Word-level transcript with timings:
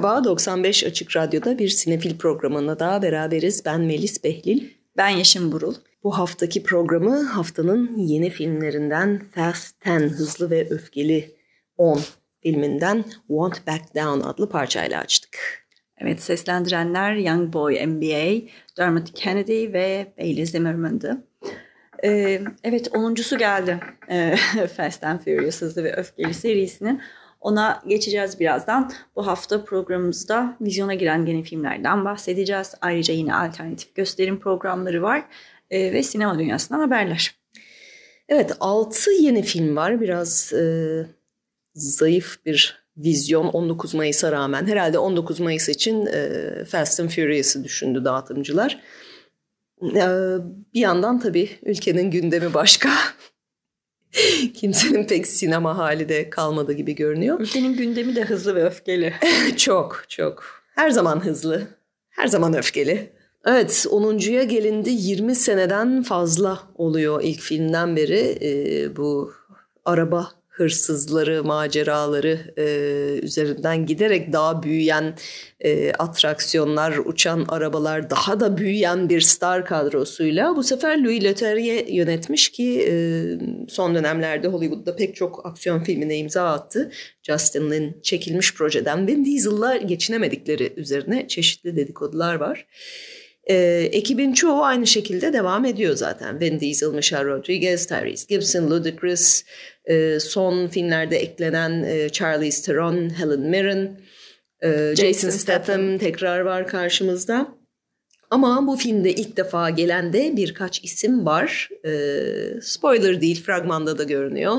Merhaba, 0.00 0.24
95 0.24 0.84
Açık 0.84 1.16
Radyo'da 1.16 1.58
bir 1.58 1.68
sinefil 1.68 2.18
programında 2.18 2.78
daha 2.78 3.02
beraberiz. 3.02 3.64
Ben 3.64 3.80
Melis 3.80 4.24
Behlil. 4.24 4.70
Ben 4.96 5.08
Yeşim 5.08 5.52
Burul. 5.52 5.74
Bu 6.04 6.18
haftaki 6.18 6.62
programı 6.62 7.22
haftanın 7.22 7.96
yeni 7.96 8.30
filmlerinden 8.30 9.22
Fast 9.34 9.86
10, 9.86 10.00
Hızlı 10.00 10.50
ve 10.50 10.68
Öfkeli 10.70 11.36
10 11.76 12.00
filminden 12.42 13.04
Want 13.28 13.66
Back 13.66 13.94
Down 13.94 14.28
adlı 14.28 14.48
parçayla 14.48 15.00
açtık. 15.00 15.38
Evet, 15.98 16.22
seslendirenler 16.22 17.14
Young 17.14 17.52
Boy 17.52 17.86
NBA, 17.86 18.46
Dermot 18.76 19.14
Kennedy 19.14 19.72
ve 19.72 20.12
Bailey 20.18 20.46
Zimmerman'dı. 20.46 21.24
Ee, 22.04 22.40
evet, 22.64 22.88
onuncusu 22.94 23.38
geldi 23.38 23.80
ee, 24.10 24.36
Fast 24.76 25.04
and 25.04 25.20
Furious 25.20 25.60
Hızlı 25.60 25.84
ve 25.84 25.96
Öfkeli 25.96 26.34
serisinin. 26.34 27.00
Ona 27.40 27.82
geçeceğiz 27.86 28.40
birazdan. 28.40 28.92
Bu 29.16 29.26
hafta 29.26 29.64
programımızda 29.64 30.56
vizyona 30.60 30.94
giren 30.94 31.26
yeni 31.26 31.42
filmlerden 31.42 32.04
bahsedeceğiz. 32.04 32.74
Ayrıca 32.80 33.14
yine 33.14 33.34
alternatif 33.34 33.94
gösterim 33.94 34.40
programları 34.40 35.02
var 35.02 35.24
e, 35.70 35.92
ve 35.92 36.02
sinema 36.02 36.38
dünyasından 36.38 36.80
haberler. 36.80 37.34
Evet 38.28 38.52
6 38.60 39.10
yeni 39.10 39.42
film 39.42 39.76
var. 39.76 40.00
Biraz 40.00 40.52
e, 40.52 41.06
zayıf 41.74 42.46
bir 42.46 42.80
vizyon 42.96 43.46
19 43.46 43.94
Mayıs'a 43.94 44.32
rağmen. 44.32 44.66
Herhalde 44.66 44.98
19 44.98 45.40
Mayıs 45.40 45.68
için 45.68 46.06
e, 46.06 46.64
Fast 46.64 47.00
and 47.00 47.08
Furious'ı 47.08 47.64
düşündü 47.64 48.04
dağıtımcılar. 48.04 48.80
E, 49.82 50.04
bir 50.74 50.80
yandan 50.80 51.20
tabii 51.20 51.50
ülkenin 51.62 52.10
gündemi 52.10 52.54
başka. 52.54 52.90
Kimsenin 54.54 55.06
pek 55.06 55.26
sinema 55.26 55.78
hali 55.78 56.08
de 56.08 56.30
kalmadı 56.30 56.72
gibi 56.72 56.94
görünüyor. 56.94 57.40
Ülkenin 57.40 57.76
gündemi 57.76 58.16
de 58.16 58.24
hızlı 58.24 58.54
ve 58.54 58.64
öfkeli. 58.64 59.14
çok 59.56 60.04
çok. 60.08 60.44
Her 60.74 60.90
zaman 60.90 61.24
hızlı. 61.24 61.62
Her 62.10 62.26
zaman 62.26 62.54
öfkeli. 62.54 63.12
Evet 63.46 63.86
10.ya 63.90 64.42
gelindi 64.42 64.90
20 64.90 65.34
seneden 65.34 66.02
fazla 66.02 66.60
oluyor 66.74 67.22
ilk 67.22 67.40
filmden 67.40 67.96
beri 67.96 68.38
e, 68.42 68.96
bu 68.96 69.32
araba 69.84 70.39
hırsızları, 70.60 71.44
maceraları 71.44 72.38
e, 72.58 72.64
üzerinden 73.22 73.86
giderek 73.86 74.32
daha 74.32 74.62
büyüyen 74.62 75.14
e, 75.60 75.92
atraksiyonlar, 75.92 76.96
uçan 77.04 77.44
arabalar, 77.48 78.10
daha 78.10 78.40
da 78.40 78.56
büyüyen 78.56 79.08
bir 79.08 79.20
star 79.20 79.66
kadrosuyla 79.66 80.56
bu 80.56 80.62
sefer 80.62 81.04
Louis 81.04 81.24
Leterrier 81.24 81.86
yönetmiş 81.86 82.48
ki 82.48 82.86
e, 82.88 82.94
son 83.68 83.94
dönemlerde 83.94 84.48
Hollywood'da 84.48 84.96
pek 84.96 85.16
çok 85.16 85.46
aksiyon 85.46 85.82
filmine 85.82 86.16
imza 86.16 86.52
attı. 86.52 86.90
Justin 87.22 87.70
Lin 87.70 87.96
çekilmiş 88.02 88.54
projeden 88.54 89.06
Vin 89.06 89.24
Diesel'la 89.24 89.76
geçinemedikleri 89.76 90.72
üzerine 90.76 91.28
çeşitli 91.28 91.76
dedikodular 91.76 92.34
var. 92.34 92.66
E, 93.50 93.88
ekibin 93.92 94.32
çoğu 94.32 94.62
aynı 94.62 94.86
şekilde 94.86 95.32
devam 95.32 95.64
ediyor 95.64 95.96
zaten. 95.96 96.40
Vin 96.40 96.60
Diesel, 96.60 96.88
Michelle 96.88 97.24
Rodriguez, 97.24 97.86
Tyrese 97.86 98.26
Gibson, 98.28 98.70
Ludacris, 98.70 99.44
e, 99.90 100.20
son 100.20 100.68
filmlerde 100.68 101.16
eklenen 101.16 101.82
e, 101.82 102.08
Charlize 102.08 102.62
Theron, 102.62 103.10
Helen 103.18 103.40
Mirren, 103.40 104.00
e, 104.62 104.68
Jason, 104.96 105.04
Jason 105.04 105.30
Statham 105.30 105.98
tekrar 105.98 106.40
var 106.40 106.66
karşımızda. 106.66 107.48
Ama 108.30 108.66
bu 108.66 108.76
filmde 108.76 109.12
ilk 109.12 109.36
defa 109.36 109.70
gelen 109.70 110.12
de 110.12 110.36
birkaç 110.36 110.84
isim 110.84 111.26
var. 111.26 111.68
E, 111.86 111.90
spoiler 112.62 113.20
değil, 113.20 113.44
fragmanda 113.44 113.98
da 113.98 114.02
görünüyor. 114.04 114.56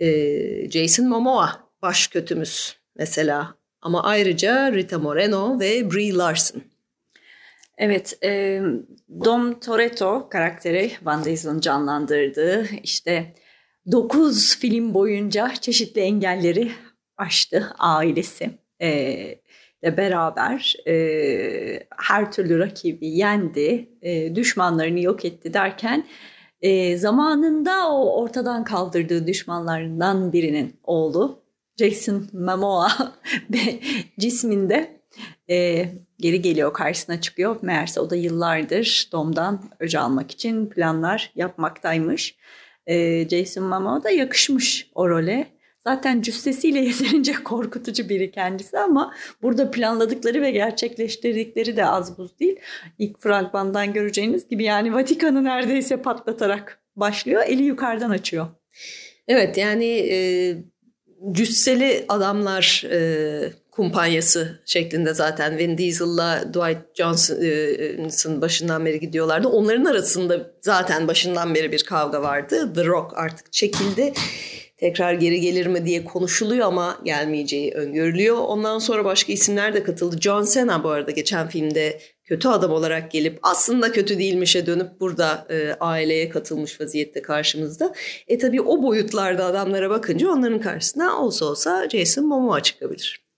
E, 0.00 0.70
Jason 0.70 1.06
Momoa 1.06 1.70
baş 1.82 2.06
kötümüz 2.06 2.76
mesela. 2.96 3.54
Ama 3.82 4.04
ayrıca 4.04 4.72
Rita 4.72 4.98
Moreno 4.98 5.60
ve 5.60 5.90
Brie 5.90 6.14
Larson. 6.14 6.62
Evet, 7.78 8.18
e, 8.24 8.60
Dom 9.24 9.60
Toretto 9.60 10.28
karakteri 10.30 10.92
Van 11.02 11.24
Diesel'ın 11.24 11.60
canlandırdığı 11.60 12.66
işte 12.82 13.34
9 13.92 14.56
film 14.58 14.94
boyunca 14.94 15.52
çeşitli 15.60 16.00
engelleri 16.00 16.72
aştı 17.16 17.74
ailesi 17.78 18.50
ile 19.82 19.96
beraber 19.96 20.76
e, 20.86 21.86
her 21.96 22.32
türlü 22.32 22.58
rakibi 22.58 23.06
yendi, 23.06 23.88
e, 24.02 24.34
düşmanlarını 24.34 25.00
yok 25.00 25.24
etti 25.24 25.54
derken 25.54 26.06
e, 26.62 26.96
zamanında 26.96 27.88
o 27.92 28.22
ortadan 28.22 28.64
kaldırdığı 28.64 29.26
düşmanlarından 29.26 30.32
birinin 30.32 30.80
oğlu 30.84 31.42
Jason 31.76 32.28
Momoa 32.32 32.88
cisminde 34.18 35.00
e, 35.50 35.88
geri 36.18 36.42
geliyor 36.42 36.72
karşısına 36.72 37.20
çıkıyor. 37.20 37.56
Meğerse 37.62 38.00
o 38.00 38.10
da 38.10 38.16
yıllardır 38.16 39.08
Dom'dan 39.12 39.62
öc 39.80 39.98
almak 39.98 40.30
için 40.30 40.66
planlar 40.66 41.32
yapmaktaymış. 41.34 42.36
E, 42.86 43.28
Jason 43.28 43.64
Momoa 43.64 44.04
da 44.04 44.10
yakışmış 44.10 44.90
o 44.94 45.08
role. 45.08 45.46
Zaten 45.84 46.22
cüssesiyle 46.22 46.78
yeterince 46.84 47.32
korkutucu 47.32 48.08
biri 48.08 48.30
kendisi 48.30 48.78
ama 48.78 49.14
burada 49.42 49.70
planladıkları 49.70 50.42
ve 50.42 50.50
gerçekleştirdikleri 50.50 51.76
de 51.76 51.86
az 51.86 52.18
buz 52.18 52.38
değil. 52.38 52.56
İlk 52.98 53.18
fragmandan 53.22 53.92
göreceğiniz 53.92 54.48
gibi 54.48 54.64
yani 54.64 54.94
Vatikan'ı 54.94 55.44
neredeyse 55.44 56.02
patlatarak 56.02 56.80
başlıyor. 56.96 57.42
Eli 57.46 57.62
yukarıdan 57.62 58.10
açıyor. 58.10 58.46
Evet 59.28 59.56
yani 59.56 59.86
e, 59.86 60.18
cüsseli 61.32 62.04
adamlar 62.08 62.84
e, 62.90 63.52
kumpanyası 63.80 64.60
şeklinde 64.64 65.14
zaten 65.14 65.58
Vin 65.58 65.78
Diesel'la 65.78 66.44
Dwight 66.48 66.78
Johnson 66.94 68.40
başından 68.40 68.86
beri 68.86 69.00
gidiyorlardı. 69.00 69.48
Onların 69.48 69.84
arasında 69.84 70.50
zaten 70.60 71.08
başından 71.08 71.54
beri 71.54 71.72
bir 71.72 71.84
kavga 71.84 72.22
vardı. 72.22 72.72
The 72.74 72.84
Rock 72.84 73.12
artık 73.16 73.52
çekildi. 73.52 74.12
Tekrar 74.76 75.12
geri 75.12 75.40
gelir 75.40 75.66
mi 75.66 75.86
diye 75.86 76.04
konuşuluyor 76.04 76.66
ama 76.66 76.98
gelmeyeceği 77.04 77.72
öngörülüyor. 77.72 78.36
Ondan 78.36 78.78
sonra 78.78 79.04
başka 79.04 79.32
isimler 79.32 79.74
de 79.74 79.82
katıldı. 79.82 80.16
John 80.20 80.44
Cena 80.44 80.84
bu 80.84 80.88
arada 80.88 81.10
geçen 81.10 81.48
filmde 81.48 82.00
kötü 82.24 82.48
adam 82.48 82.72
olarak 82.72 83.10
gelip 83.10 83.38
aslında 83.42 83.92
kötü 83.92 84.18
değilmişe 84.18 84.66
dönüp 84.66 85.00
burada 85.00 85.46
e, 85.50 85.76
aileye 85.80 86.28
katılmış 86.28 86.80
vaziyette 86.80 87.22
karşımızda. 87.22 87.94
E 88.28 88.38
tabii 88.38 88.60
o 88.60 88.82
boyutlarda 88.82 89.44
adamlara 89.44 89.90
bakınca 89.90 90.30
onların 90.30 90.60
karşısına 90.60 91.22
olsa 91.22 91.44
olsa 91.44 91.88
Jason 91.88 92.26
Momoa 92.26 92.62
çıkabilir. 92.62 93.29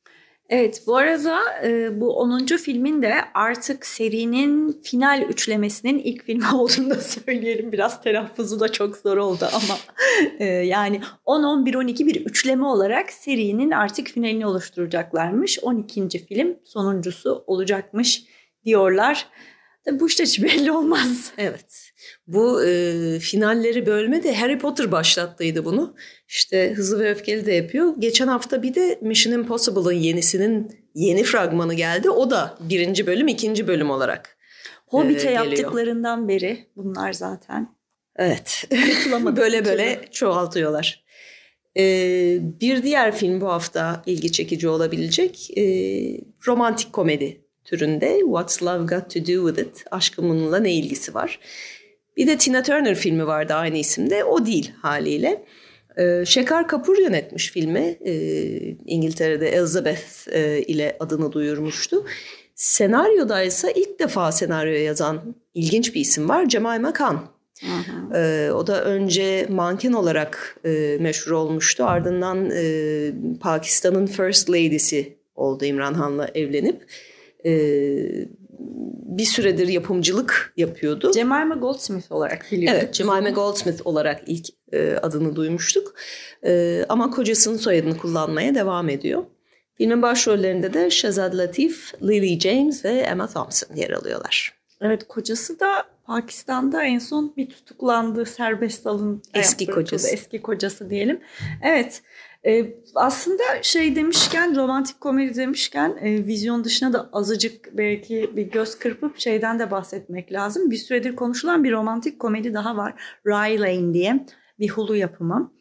Evet 0.54 0.82
bu 0.86 0.96
arada 0.96 1.40
e, 1.64 2.00
bu 2.00 2.16
10. 2.16 2.46
filmin 2.46 3.02
de 3.02 3.14
artık 3.34 3.86
serinin 3.86 4.80
final 4.82 5.22
üçlemesinin 5.22 5.98
ilk 5.98 6.24
filmi 6.24 6.44
olduğunu 6.54 6.90
da 6.90 7.00
söyleyelim. 7.00 7.72
Biraz 7.72 8.02
telaffuzu 8.02 8.60
da 8.60 8.72
çok 8.72 8.96
zor 8.96 9.16
oldu 9.16 9.48
ama 9.52 9.78
e, 10.38 10.44
yani 10.44 11.00
10, 11.24 11.42
11, 11.42 11.74
12 11.74 12.06
bir 12.06 12.26
üçleme 12.26 12.64
olarak 12.64 13.12
serinin 13.12 13.70
artık 13.70 14.08
finalini 14.08 14.46
oluşturacaklarmış. 14.46 15.58
12. 15.62 16.08
film 16.26 16.56
sonuncusu 16.64 17.44
olacakmış 17.46 18.24
diyorlar. 18.64 19.26
Tabii 19.84 20.00
bu 20.00 20.08
işte 20.08 20.24
hiç 20.24 20.42
belli 20.42 20.72
olmaz. 20.72 21.32
Evet. 21.38 21.92
Bu 22.26 22.64
e, 22.64 23.18
finalleri 23.18 23.86
bölme 23.86 24.22
de 24.22 24.34
Harry 24.34 24.58
Potter 24.58 24.92
başlattıydı 24.92 25.64
bunu. 25.64 25.96
İşte 26.28 26.72
Hızlı 26.76 26.98
ve 26.98 27.10
Öfkeli 27.10 27.46
de 27.46 27.52
yapıyor. 27.52 27.94
Geçen 27.98 28.28
hafta 28.28 28.62
bir 28.62 28.74
de 28.74 28.98
Mission 29.02 29.32
Impossible'ın 29.32 29.92
yenisinin 29.92 30.72
yeni 30.94 31.24
fragmanı 31.24 31.74
geldi. 31.74 32.10
O 32.10 32.30
da 32.30 32.58
birinci 32.60 33.06
bölüm, 33.06 33.28
ikinci 33.28 33.66
bölüm 33.66 33.90
olarak 33.90 34.36
Hobbit'e 34.86 35.28
e, 35.28 35.32
yaptıklarından 35.32 36.28
beri 36.28 36.66
bunlar 36.76 37.12
zaten. 37.12 37.68
Evet. 38.16 38.64
böyle 39.36 39.64
böyle 39.64 40.00
çoğaltıyorlar. 40.10 41.02
Ee, 41.78 42.38
bir 42.60 42.82
diğer 42.82 43.16
film 43.16 43.40
bu 43.40 43.48
hafta 43.48 44.02
ilgi 44.06 44.32
çekici 44.32 44.68
olabilecek 44.68 45.58
e, 45.58 45.64
romantik 46.46 46.92
komedi 46.92 47.41
türünde 47.64 48.18
What's 48.24 48.62
Love 48.62 48.84
Got 48.84 49.10
To 49.14 49.20
Do 49.20 49.48
With 49.48 49.68
It? 49.68 49.84
Aşkın 49.90 50.28
bununla 50.28 50.58
ne 50.58 50.72
ilgisi 50.72 51.14
var? 51.14 51.40
Bir 52.16 52.26
de 52.26 52.38
Tina 52.38 52.62
Turner 52.62 52.94
filmi 52.94 53.26
vardı 53.26 53.54
aynı 53.54 53.78
isimde. 53.78 54.24
O 54.24 54.46
değil 54.46 54.72
haliyle. 54.82 55.44
E, 55.96 56.24
Şekar 56.26 56.68
Kapur 56.68 56.98
yönetmiş 56.98 57.50
filmi. 57.50 57.98
E, 58.04 58.14
İngiltere'de 58.86 59.48
Elizabeth 59.48 60.28
e, 60.32 60.62
ile 60.62 60.96
adını 61.00 61.32
duyurmuştu. 61.32 62.04
Senaryoda 62.54 63.42
ise 63.42 63.72
ilk 63.76 63.98
defa 64.00 64.32
senaryo 64.32 64.72
yazan 64.72 65.34
ilginç 65.54 65.94
bir 65.94 66.00
isim 66.00 66.28
var. 66.28 66.48
Cemal 66.48 66.80
Makan. 66.80 67.32
Ee, 68.14 68.50
o 68.54 68.66
da 68.66 68.84
önce 68.84 69.46
manken 69.50 69.92
olarak 69.92 70.56
e, 70.64 70.96
meşhur 71.00 71.32
olmuştu. 71.32 71.84
Ardından 71.84 72.50
e, 72.50 73.12
Pakistan'ın 73.40 74.06
First 74.06 74.50
Lady'si 74.50 75.16
oldu 75.34 75.64
İmran 75.64 75.94
Han'la 75.94 76.28
evlenip. 76.34 76.86
E, 77.44 77.52
bir 79.18 79.24
süredir 79.24 79.68
yapımcılık 79.68 80.52
yapıyordu. 80.56 81.12
Jemima 81.12 81.54
Goldsmith 81.54 82.12
olarak 82.12 82.46
biliyorduk. 82.52 82.82
Evet, 82.82 82.94
Jemima 82.94 83.30
Goldsmith 83.30 83.86
olarak 83.86 84.22
ilk 84.26 84.46
e, 84.72 84.96
adını 85.02 85.36
duymuştuk. 85.36 85.94
E, 86.44 86.84
ama 86.88 87.10
kocasının 87.10 87.56
soyadını 87.56 87.98
kullanmaya 87.98 88.54
devam 88.54 88.88
ediyor. 88.88 89.24
Filmin 89.74 90.02
başrollerinde 90.02 90.74
de 90.74 90.90
Shazad 90.90 91.38
Latif, 91.38 91.94
Lily 92.02 92.40
James 92.40 92.84
ve 92.84 92.90
Emma 92.90 93.26
Thompson 93.26 93.76
yer 93.76 93.90
alıyorlar. 93.90 94.54
Evet, 94.80 95.08
kocası 95.08 95.60
da 95.60 95.84
Pakistan'da 96.04 96.84
en 96.84 96.98
son 96.98 97.36
bir 97.36 97.50
tutuklandı, 97.50 98.26
serbest 98.26 98.86
alın. 98.86 99.22
Eski 99.34 99.66
kocası. 99.66 100.08
Eski 100.08 100.42
kocası 100.42 100.90
diyelim. 100.90 101.20
Evet, 101.62 102.02
ee, 102.46 102.74
aslında 102.94 103.42
şey 103.62 103.96
demişken 103.96 104.56
romantik 104.56 105.00
komedi 105.00 105.36
demişken 105.36 105.98
e, 106.00 106.26
vizyon 106.26 106.64
dışına 106.64 106.92
da 106.92 107.08
azıcık 107.12 107.76
belki 107.76 108.30
bir 108.36 108.42
göz 108.42 108.78
kırpıp 108.78 109.18
şeyden 109.18 109.58
de 109.58 109.70
bahsetmek 109.70 110.32
lazım. 110.32 110.70
Bir 110.70 110.76
süredir 110.76 111.16
konuşulan 111.16 111.64
bir 111.64 111.72
romantik 111.72 112.18
komedi 112.20 112.54
daha 112.54 112.76
var. 112.76 112.94
Rye 113.26 113.60
Lane 113.60 113.94
diye 113.94 114.26
bir 114.58 114.68
Hulu 114.68 114.96
yapımı. 114.96 115.52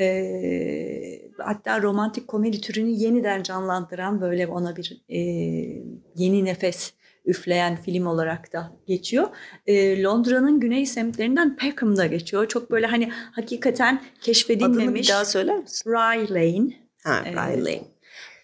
E, 0.00 1.30
hatta 1.38 1.82
romantik 1.82 2.28
komedi 2.28 2.60
türünü 2.60 2.90
yeniden 2.90 3.42
canlandıran 3.42 4.20
böyle 4.20 4.46
ona 4.46 4.76
bir 4.76 5.04
e, 5.08 5.18
yeni 6.16 6.44
nefes 6.44 6.94
üfleyen 7.24 7.76
film 7.76 8.06
olarak 8.06 8.52
da 8.52 8.72
geçiyor. 8.86 9.28
E, 9.66 10.02
Londra'nın 10.02 10.60
güney 10.60 10.86
semtlerinden 10.86 11.56
Peckham'da 11.56 12.06
geçiyor. 12.06 12.48
Çok 12.48 12.70
böyle 12.70 12.86
hani 12.86 13.12
hakikaten 13.32 14.02
keşfedilmemiş. 14.20 14.84
Adını 14.84 14.94
bir 14.94 15.08
daha 15.08 15.24
söyler 15.24 15.58
misin? 15.58 15.90
Rye 15.90 16.28
Lane. 16.28 16.72
Ha, 17.04 17.22
Rye 17.24 17.34
Lane. 17.34 17.84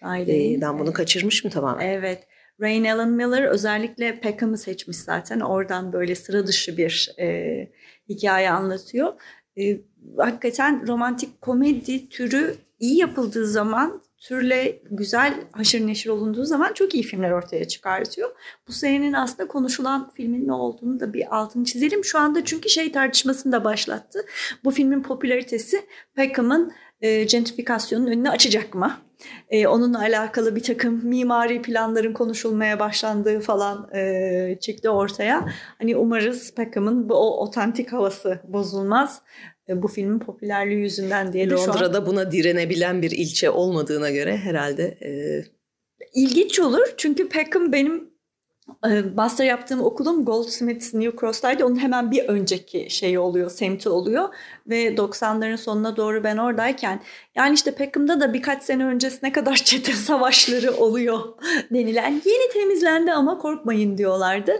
Rye 0.03 0.27
Lane. 0.27 0.53
Ee, 0.53 0.61
ben 0.61 0.79
bunu 0.79 0.93
kaçırmışım 0.93 1.51
tamamen. 1.51 1.87
Evet. 1.87 2.27
Rain 2.61 2.85
Alan 2.85 3.09
Miller 3.09 3.43
özellikle 3.43 4.19
Peckham'ı 4.19 4.57
seçmiş 4.57 4.97
zaten. 4.97 5.39
Oradan 5.39 5.93
böyle 5.93 6.15
sıra 6.15 6.47
dışı 6.47 6.77
bir 6.77 7.15
e, 7.19 7.67
hikaye 8.09 8.51
anlatıyor. 8.51 9.13
E, 9.59 9.81
hakikaten 10.17 10.87
romantik 10.87 11.41
komedi 11.41 12.09
türü 12.09 12.55
iyi 12.79 12.97
yapıldığı 12.97 13.47
zaman 13.47 14.01
türle 14.21 14.81
güzel 14.91 15.33
haşır 15.51 15.87
neşir 15.87 16.09
olunduğu 16.09 16.45
zaman 16.45 16.73
çok 16.73 16.93
iyi 16.93 17.03
filmler 17.03 17.31
ortaya 17.31 17.67
çıkartıyor. 17.67 18.29
Bu 18.67 18.71
senenin 18.71 19.13
aslında 19.13 19.47
konuşulan 19.47 20.11
filmin 20.15 20.47
ne 20.47 20.53
olduğunu 20.53 20.99
da 20.99 21.13
bir 21.13 21.37
altını 21.37 21.65
çizelim. 21.65 22.05
Şu 22.05 22.19
anda 22.19 22.45
çünkü 22.45 22.69
şey 22.69 22.91
tartışmasını 22.91 23.51
da 23.51 23.63
başlattı. 23.63 24.25
Bu 24.63 24.71
filmin 24.71 25.03
popülaritesi 25.03 25.85
Peckham'ın 26.15 26.71
e, 27.01 27.23
gentrifikasyonun 27.23 28.07
önünü 28.07 28.29
açacak 28.29 28.75
mı? 28.75 28.97
E, 29.49 29.67
onunla 29.67 29.99
alakalı 29.99 30.55
bir 30.55 30.63
takım 30.63 31.05
mimari 31.05 31.61
planların 31.61 32.13
konuşulmaya 32.13 32.79
başlandığı 32.79 33.39
falan 33.39 33.89
e, 33.95 34.57
çıktı 34.61 34.89
ortaya. 34.89 35.45
Hani 35.77 35.97
umarız 35.97 36.55
Peckham'ın 36.55 37.09
bu 37.09 37.15
o 37.15 37.45
otantik 37.45 37.93
havası 37.93 38.39
bozulmaz 38.47 39.21
bu 39.81 39.87
filmin 39.87 40.19
popülerliği 40.19 40.79
yüzünden 40.79 41.33
diye 41.33 41.49
de 41.49 41.53
Londra'da 41.53 41.97
an... 41.97 42.05
buna 42.05 42.31
direnebilen 42.31 43.01
bir 43.01 43.11
ilçe 43.11 43.49
olmadığına 43.49 44.11
göre 44.11 44.37
herhalde 44.37 44.97
e... 45.03 45.11
ilginç 46.13 46.59
olur. 46.59 46.93
Çünkü 46.97 47.29
Peckham 47.29 47.71
benim 47.71 48.10
master 49.15 49.45
yaptığım 49.45 49.81
okulum 49.81 50.25
Goldsmiths 50.25 50.93
New 50.93 51.19
Cross'taydı. 51.19 51.65
Onun 51.65 51.81
hemen 51.81 52.11
bir 52.11 52.23
önceki 52.23 52.87
şeyi 52.89 53.19
oluyor, 53.19 53.49
semti 53.51 53.89
oluyor. 53.89 54.29
Ve 54.67 54.95
90'ların 54.95 55.57
sonuna 55.57 55.97
doğru 55.97 56.23
ben 56.23 56.37
oradayken 56.37 57.01
yani 57.35 57.53
işte 57.53 57.75
Peckham'da 57.75 58.19
da 58.19 58.33
birkaç 58.33 58.63
sene 58.63 58.85
öncesine 58.85 59.31
kadar 59.31 59.55
çete 59.65 59.93
savaşları 59.93 60.71
oluyor 60.71 61.19
denilen 61.73 62.21
yeni 62.25 62.53
temizlendi 62.53 63.11
ama 63.11 63.37
korkmayın 63.37 63.97
diyorlardı. 63.97 64.51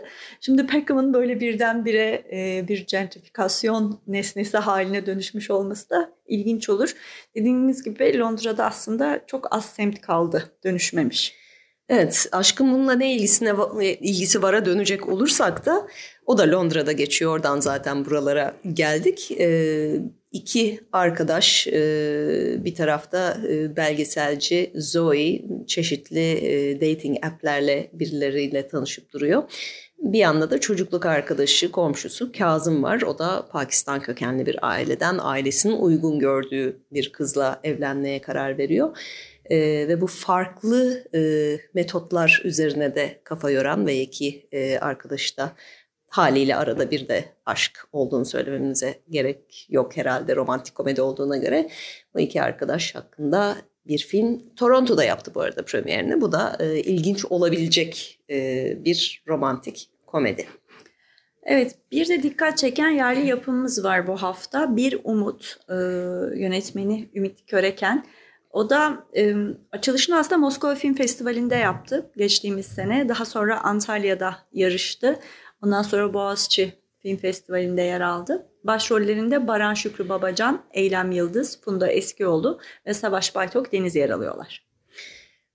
Şimdi 0.41 0.67
Peckham'ın 0.67 1.13
böyle 1.13 1.39
birdenbire 1.39 2.23
e, 2.31 2.67
bir 2.67 2.87
gentrifikasyon 2.87 3.99
nesnesi 4.07 4.57
haline 4.57 5.05
dönüşmüş 5.05 5.51
olması 5.51 5.89
da 5.89 6.11
ilginç 6.27 6.69
olur. 6.69 6.95
Dediğimiz 7.35 7.83
gibi 7.83 8.19
Londra'da 8.19 8.65
aslında 8.65 9.21
çok 9.27 9.55
az 9.55 9.65
semt 9.65 10.01
kaldı 10.01 10.51
dönüşmemiş. 10.63 11.40
Evet, 11.93 12.27
aşkın 12.31 12.71
bununla 12.71 12.93
ne 12.93 13.15
ilgisine 13.15 13.53
ilgisi 14.01 14.41
vara 14.41 14.65
dönecek 14.65 15.09
olursak 15.09 15.65
da 15.65 15.87
o 16.25 16.37
da 16.37 16.51
Londra'da 16.51 16.91
geçiyor. 16.91 17.31
Oradan 17.31 17.59
zaten 17.59 18.05
buralara 18.05 18.53
geldik. 18.73 19.31
Ee, 19.39 19.95
iki 20.31 20.79
arkadaş 20.91 21.67
e, 21.67 21.73
bir 22.59 22.75
tarafta 22.75 23.37
e, 23.49 23.75
belgeselci 23.75 24.71
Zoe 24.75 25.41
çeşitli 25.67 26.31
e, 26.31 26.81
dating 26.81 27.25
app'lerle 27.25 27.89
birileriyle 27.93 28.67
tanışıp 28.67 29.13
duruyor. 29.13 29.43
Bir 29.99 30.19
yanda 30.19 30.51
da 30.51 30.59
çocukluk 30.59 31.05
arkadaşı, 31.05 31.71
komşusu 31.71 32.31
Kazım 32.31 32.83
var. 32.83 33.01
O 33.01 33.19
da 33.19 33.47
Pakistan 33.51 33.99
kökenli 33.99 34.45
bir 34.45 34.57
aileden 34.61 35.17
ailesinin 35.21 35.77
uygun 35.77 36.19
gördüğü 36.19 36.77
bir 36.91 37.11
kızla 37.11 37.59
evlenmeye 37.63 38.21
karar 38.21 38.57
veriyor 38.57 38.97
e, 39.51 39.87
ve 39.87 40.01
bu 40.01 40.07
farklı 40.07 41.03
e, 41.15 41.21
metotlar 41.73 42.41
üzerine 42.43 42.95
de 42.95 43.21
kafa 43.23 43.51
yoran 43.51 43.87
ve 43.87 44.01
iki 44.01 44.47
e, 44.51 44.77
arkadaşı 44.77 45.37
da 45.37 45.51
haliyle 46.07 46.55
arada 46.55 46.91
bir 46.91 47.07
de 47.07 47.25
aşk 47.45 47.87
olduğunu 47.91 48.25
söylememize 48.25 48.95
gerek 49.09 49.67
yok 49.69 49.97
herhalde 49.97 50.35
romantik 50.35 50.75
komedi 50.75 51.01
olduğuna 51.01 51.37
göre. 51.37 51.69
Bu 52.15 52.19
iki 52.19 52.41
arkadaş 52.41 52.95
hakkında 52.95 53.57
bir 53.87 53.99
film 53.99 54.55
Toronto'da 54.55 55.03
yaptı 55.03 55.31
bu 55.35 55.41
arada 55.41 55.65
premierini. 55.65 56.21
Bu 56.21 56.31
da 56.31 56.57
e, 56.59 56.79
ilginç 56.79 57.25
olabilecek 57.25 58.19
e, 58.29 58.77
bir 58.85 59.23
romantik 59.27 59.89
komedi. 60.07 60.45
Evet 61.43 61.75
bir 61.91 62.09
de 62.09 62.23
dikkat 62.23 62.57
çeken 62.57 62.89
yerli 62.89 63.27
yapımımız 63.27 63.83
var 63.83 64.07
bu 64.07 64.21
hafta. 64.21 64.75
Bir 64.75 64.99
Umut 65.03 65.57
e, 65.69 65.73
yönetmeni 66.39 67.09
Ümit 67.15 67.45
Köreken. 67.47 68.05
O 68.53 68.69
da 68.69 69.05
e, 69.17 69.35
açılışını 69.71 70.17
aslında 70.17 70.37
Moskova 70.37 70.75
Film 70.75 70.93
Festivali'nde 70.93 71.55
yaptı 71.55 72.11
geçtiğimiz 72.17 72.65
sene. 72.65 73.09
Daha 73.09 73.25
sonra 73.25 73.63
Antalya'da 73.63 74.37
yarıştı. 74.53 75.19
Ondan 75.63 75.81
sonra 75.81 76.13
Boğaziçi 76.13 76.73
Film 76.99 77.17
Festivali'nde 77.17 77.81
yer 77.81 78.01
aldı. 78.01 78.47
Başrollerinde 78.63 79.47
Baran 79.47 79.73
Şükrü 79.73 80.09
Babacan, 80.09 80.61
Eylem 80.73 81.11
Yıldız, 81.11 81.61
Funda 81.61 81.87
Eskioğlu 81.87 82.59
ve 82.85 82.93
Savaş 82.93 83.35
Baytok 83.35 83.71
Deniz 83.71 83.95
yer 83.95 84.09
alıyorlar. 84.09 84.65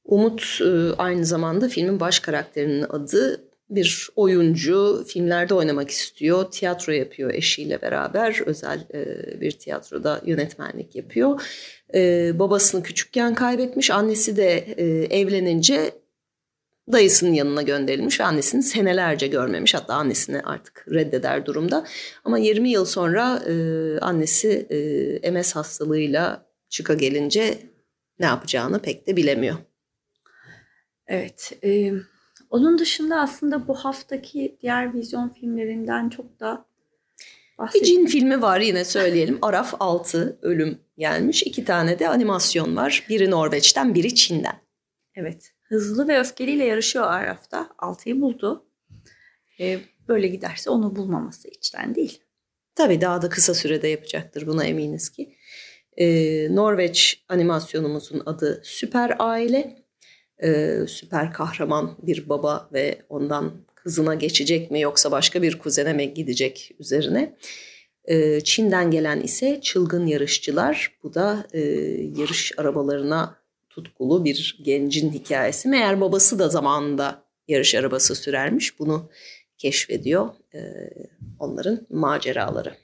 Umut 0.04 0.60
aynı 0.98 1.24
zamanda 1.24 1.68
filmin 1.68 2.00
baş 2.00 2.20
karakterinin 2.20 2.86
adı 2.88 3.48
bir 3.70 4.08
oyuncu 4.16 5.04
filmlerde 5.08 5.54
oynamak 5.54 5.90
istiyor. 5.90 6.50
Tiyatro 6.50 6.92
yapıyor 6.92 7.34
eşiyle 7.34 7.82
beraber. 7.82 8.40
Özel 8.46 8.80
bir 9.40 9.50
tiyatroda 9.50 10.20
yönetmenlik 10.26 10.96
yapıyor. 10.96 11.42
babasını 12.38 12.82
küçükken 12.82 13.34
kaybetmiş. 13.34 13.90
Annesi 13.90 14.36
de 14.36 14.58
evlenince 15.10 15.90
dayısının 16.92 17.32
yanına 17.32 17.62
gönderilmiş 17.62 18.20
ve 18.20 18.24
annesini 18.24 18.62
senelerce 18.62 19.26
görmemiş. 19.26 19.74
Hatta 19.74 19.94
annesini 19.94 20.40
artık 20.40 20.86
reddeder 20.92 21.46
durumda. 21.46 21.86
Ama 22.24 22.38
20 22.38 22.70
yıl 22.70 22.84
sonra 22.84 23.24
annesi 24.00 24.66
MS 25.32 25.56
hastalığıyla 25.56 26.46
çıka 26.68 26.94
gelince 26.94 27.58
ne 28.18 28.26
yapacağını 28.26 28.82
pek 28.82 29.06
de 29.06 29.16
bilemiyor. 29.16 29.56
Evet. 31.06 31.52
Evet. 31.62 32.02
Onun 32.50 32.78
dışında 32.78 33.20
aslında 33.20 33.68
bu 33.68 33.74
haftaki 33.74 34.58
diğer 34.62 34.94
vizyon 34.94 35.28
filmlerinden 35.28 36.08
çok 36.08 36.40
da 36.40 36.64
bir 37.74 37.82
cin 37.82 38.06
filmi 38.06 38.42
var 38.42 38.60
yine 38.60 38.84
söyleyelim. 38.84 39.38
Araf 39.42 39.74
6 39.80 40.38
ölüm 40.42 40.78
gelmiş. 40.98 41.42
İki 41.42 41.64
tane 41.64 41.98
de 41.98 42.08
animasyon 42.08 42.76
var. 42.76 43.06
Biri 43.08 43.30
Norveç'ten 43.30 43.94
biri 43.94 44.14
Çin'den. 44.14 44.60
Evet. 45.14 45.52
Hızlı 45.62 46.08
ve 46.08 46.20
öfkeliyle 46.20 46.64
yarışıyor 46.64 47.04
Araf'ta. 47.04 47.68
6'yı 47.78 48.20
buldu. 48.20 48.66
Ee, 49.60 49.78
böyle 50.08 50.28
giderse 50.28 50.70
onu 50.70 50.96
bulmaması 50.96 51.48
içten 51.48 51.94
değil. 51.94 52.20
Tabii 52.74 53.00
daha 53.00 53.22
da 53.22 53.28
kısa 53.28 53.54
sürede 53.54 53.88
yapacaktır 53.88 54.46
buna 54.46 54.64
eminiz 54.64 55.08
ki. 55.08 55.36
Ee, 55.96 56.54
Norveç 56.54 57.24
animasyonumuzun 57.28 58.22
adı 58.26 58.60
Süper 58.64 59.16
Aile 59.18 59.85
e, 60.42 60.78
süper 60.88 61.32
kahraman 61.32 61.96
bir 62.02 62.28
baba 62.28 62.68
ve 62.72 63.02
ondan 63.08 63.52
kızına 63.74 64.14
geçecek 64.14 64.70
mi 64.70 64.80
yoksa 64.80 65.10
başka 65.10 65.42
bir 65.42 65.58
kuzene 65.58 65.92
mi 65.92 66.14
gidecek 66.14 66.74
üzerine. 66.78 67.36
E, 68.04 68.40
Çin'den 68.40 68.90
gelen 68.90 69.20
ise 69.20 69.60
Çılgın 69.62 70.06
Yarışçılar. 70.06 70.92
Bu 71.02 71.14
da 71.14 71.46
e, 71.52 71.60
yarış 72.16 72.52
arabalarına 72.56 73.36
tutkulu 73.70 74.24
bir 74.24 74.58
gencin 74.64 75.12
hikayesi. 75.12 75.68
Meğer 75.68 76.00
babası 76.00 76.38
da 76.38 76.48
zamanında 76.48 77.22
yarış 77.48 77.74
arabası 77.74 78.14
sürermiş. 78.14 78.78
Bunu 78.78 79.10
keşfediyor 79.58 80.28
e, 80.54 80.60
onların 81.38 81.86
maceraları. 81.90 82.74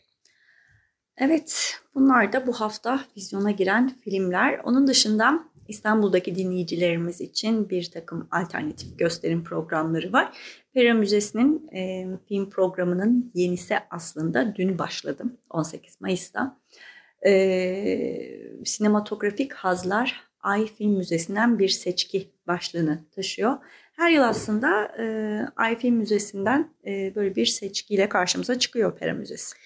Evet, 1.17 1.75
bunlar 1.95 2.33
da 2.33 2.47
bu 2.47 2.53
hafta 2.53 3.05
vizyona 3.17 3.51
giren 3.51 3.97
filmler. 4.05 4.61
Onun 4.65 4.87
dışında 4.87 5.45
İstanbul'daki 5.69 6.35
dinleyicilerimiz 6.35 7.21
için 7.21 7.71
bir 7.71 7.91
takım 7.91 8.29
alternatif 8.31 8.99
gösterim 8.99 9.45
programları 9.45 10.13
var. 10.13 10.37
Pera 10.75 10.95
Müzesi'nin 10.95 11.69
e, 11.75 12.07
film 12.29 12.51
programının 12.51 13.31
yenisi 13.35 13.75
aslında 13.91 14.55
dün 14.57 14.79
başladım 14.79 15.37
18 15.51 16.01
Mayıs'ta. 16.01 16.59
E, 17.27 17.33
sinematografik 18.65 19.53
Hazlar 19.53 20.21
Ay 20.41 20.67
Film 20.67 20.93
Müzesi'nden 20.93 21.59
bir 21.59 21.69
seçki 21.69 22.31
başlığını 22.47 23.05
taşıyor. 23.15 23.59
Her 23.93 24.11
yıl 24.11 24.23
aslında 24.23 24.85
e, 24.99 25.05
Ay 25.57 25.79
Film 25.79 25.95
Müzesi'nden 25.95 26.71
e, 26.87 27.15
böyle 27.15 27.37
bir 27.37 27.47
seçkiyle 27.47 28.09
karşımıza 28.09 28.59
çıkıyor 28.59 28.99
Pera 28.99 29.13
Müzesi. 29.15 29.57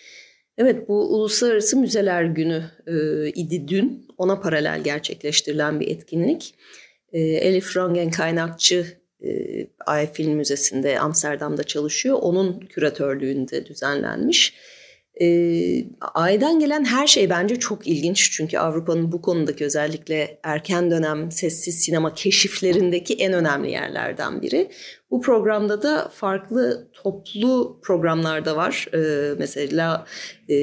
Evet 0.58 0.88
bu 0.88 1.14
Uluslararası 1.14 1.76
Müzeler 1.76 2.24
Günü 2.24 2.64
e, 2.86 3.28
idi 3.28 3.68
dün. 3.68 4.06
Ona 4.18 4.40
paralel 4.40 4.84
gerçekleştirilen 4.84 5.80
bir 5.80 5.88
etkinlik. 5.88 6.54
E, 7.12 7.20
Elif 7.20 7.76
Rangen 7.76 8.10
kaynakçı 8.10 8.86
e, 9.24 9.28
Ay 9.86 10.12
Film 10.12 10.32
Müzesi'nde 10.32 11.00
Amsterdam'da 11.00 11.64
çalışıyor. 11.64 12.18
Onun 12.20 12.60
küratörlüğünde 12.60 13.66
düzenlenmiş. 13.66 14.54
E, 15.20 15.26
Ay'dan 16.14 16.60
gelen 16.60 16.84
her 16.84 17.06
şey 17.06 17.30
bence 17.30 17.56
çok 17.56 17.86
ilginç. 17.86 18.30
Çünkü 18.32 18.58
Avrupa'nın 18.58 19.12
bu 19.12 19.22
konudaki 19.22 19.64
özellikle 19.64 20.38
erken 20.42 20.90
dönem 20.90 21.32
sessiz 21.32 21.78
sinema 21.78 22.14
keşiflerindeki 22.14 23.14
en 23.14 23.32
önemli 23.32 23.70
yerlerden 23.70 24.42
biri. 24.42 24.70
Bu 25.10 25.20
programda 25.20 25.82
da 25.82 26.10
farklı 26.14 26.88
toplu 26.92 27.80
programlar 27.82 28.44
da 28.44 28.56
var. 28.56 28.86
Ee, 28.94 29.34
mesela 29.38 30.06
e, 30.50 30.54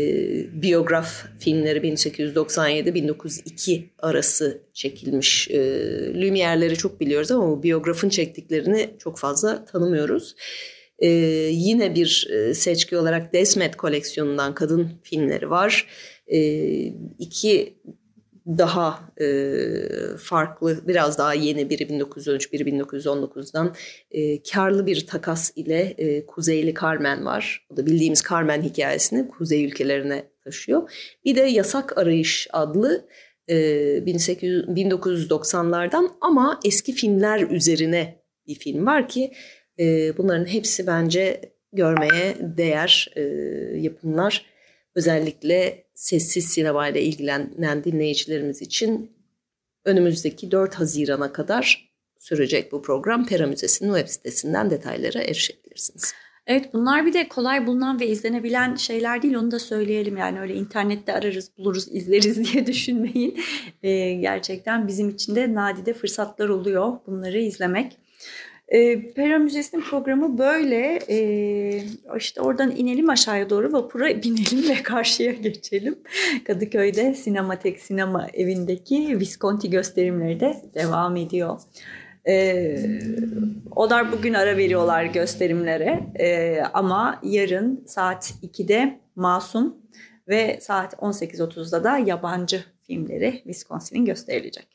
biyograf 0.61 1.25
filmleri 1.39 1.79
1897-1902 1.79 3.83
arası 3.99 4.61
çekilmiş. 4.73 5.47
E, 5.51 5.57
Lumiere'leri 6.13 6.77
çok 6.77 6.99
biliyoruz 6.99 7.31
ama 7.31 7.47
bu 7.47 7.63
biyografın 7.63 8.09
çektiklerini 8.09 8.89
çok 8.99 9.19
fazla 9.19 9.65
tanımıyoruz. 9.65 10.35
Ee, 10.99 11.07
yine 11.51 11.95
bir 11.95 12.27
e, 12.31 12.53
seçki 12.53 12.97
olarak 12.97 13.33
Desmet 13.33 13.75
koleksiyonundan 13.75 14.55
kadın 14.55 14.91
filmleri 15.03 15.49
var. 15.49 15.87
Ee, 16.27 16.93
iki 17.19 17.77
daha 18.47 18.99
e, 19.21 19.27
farklı, 20.17 20.87
biraz 20.87 21.17
daha 21.17 21.33
yeni 21.33 21.69
biri 21.69 21.89
1913, 21.89 22.53
biri 22.53 22.63
1919'dan 22.63 23.75
e, 24.11 24.43
karlı 24.43 24.85
bir 24.85 25.07
takas 25.07 25.51
ile 25.55 25.93
e, 25.97 26.25
Kuzeyli 26.25 26.73
Carmen 26.81 27.25
var. 27.25 27.67
O 27.69 27.77
da 27.77 27.85
bildiğimiz 27.85 28.23
Carmen 28.29 28.61
hikayesini 28.61 29.27
kuzey 29.27 29.65
ülkelerine 29.65 30.23
taşıyor. 30.43 30.91
Bir 31.25 31.35
de 31.35 31.41
Yasak 31.41 31.97
Arayış 31.97 32.47
adlı 32.51 33.07
e, 33.49 34.05
1800, 34.05 34.65
1990'lardan 34.65 36.09
ama 36.21 36.59
eski 36.65 36.93
filmler 36.93 37.49
üzerine 37.49 38.23
bir 38.47 38.55
film 38.55 38.85
var 38.85 39.07
ki 39.07 39.31
e, 39.79 40.17
bunların 40.17 40.45
hepsi 40.45 40.87
bence 40.87 41.41
görmeye 41.73 42.37
değer 42.39 43.11
e, 43.15 43.21
yapımlar. 43.77 44.45
Özellikle 44.95 45.83
sessiz 45.93 46.45
sinema 46.45 46.87
ile 46.87 47.01
ilgilenen 47.01 47.83
dinleyicilerimiz 47.83 48.61
için 48.61 49.11
önümüzdeki 49.85 50.51
4 50.51 50.75
Haziran'a 50.75 51.33
kadar 51.33 51.93
sürecek 52.19 52.71
bu 52.71 52.81
program. 52.81 53.25
Pera 53.25 53.47
Müzesi'nin 53.47 53.93
web 53.93 54.07
sitesinden 54.07 54.69
detaylara 54.69 55.21
erişebilirsiniz. 55.21 56.13
Evet 56.47 56.73
bunlar 56.73 57.05
bir 57.05 57.13
de 57.13 57.27
kolay 57.27 57.67
bulunan 57.67 57.99
ve 57.99 58.07
izlenebilen 58.07 58.75
şeyler 58.75 59.21
değil 59.21 59.35
onu 59.35 59.51
da 59.51 59.59
söyleyelim 59.59 60.17
yani 60.17 60.39
öyle 60.39 60.55
internette 60.55 61.13
ararız 61.13 61.57
buluruz 61.57 61.87
izleriz 61.91 62.53
diye 62.53 62.67
düşünmeyin. 62.67 63.39
Ee, 63.83 64.13
gerçekten 64.13 64.87
bizim 64.87 65.09
için 65.09 65.35
de 65.35 65.53
nadide 65.53 65.93
fırsatlar 65.93 66.49
oluyor 66.49 66.93
bunları 67.07 67.39
izlemek. 67.39 67.97
E, 68.67 69.13
Pera 69.13 69.39
Müzesi'nin 69.39 69.81
programı 69.81 70.37
böyle. 70.37 70.99
E, 71.09 71.83
işte 72.17 72.41
oradan 72.41 72.73
inelim 72.75 73.09
aşağıya 73.09 73.49
doğru 73.49 73.73
vapura 73.73 74.07
binelim 74.23 74.69
ve 74.69 74.83
karşıya 74.83 75.31
geçelim. 75.31 75.99
Kadıköy'de 76.47 77.13
Sinematek 77.13 77.79
Sinema 77.79 78.27
Evi'ndeki 78.33 79.19
Visconti 79.19 79.69
gösterimleri 79.69 80.39
de 80.39 80.61
devam 80.75 81.15
ediyor. 81.15 81.59
Ee, 82.27 82.77
onlar 83.75 84.11
bugün 84.11 84.33
ara 84.33 84.57
veriyorlar 84.57 85.03
gösterimlere 85.03 85.99
ee, 86.19 86.61
ama 86.73 87.19
yarın 87.23 87.83
saat 87.87 88.33
2'de 88.43 88.99
Masum 89.15 89.77
ve 90.27 90.59
saat 90.61 90.93
18.30'da 90.93 91.83
da 91.83 91.97
yabancı 91.97 92.63
filmleri 92.87 93.31
Wisconsin'in 93.31 94.05
gösterilecek. 94.05 94.72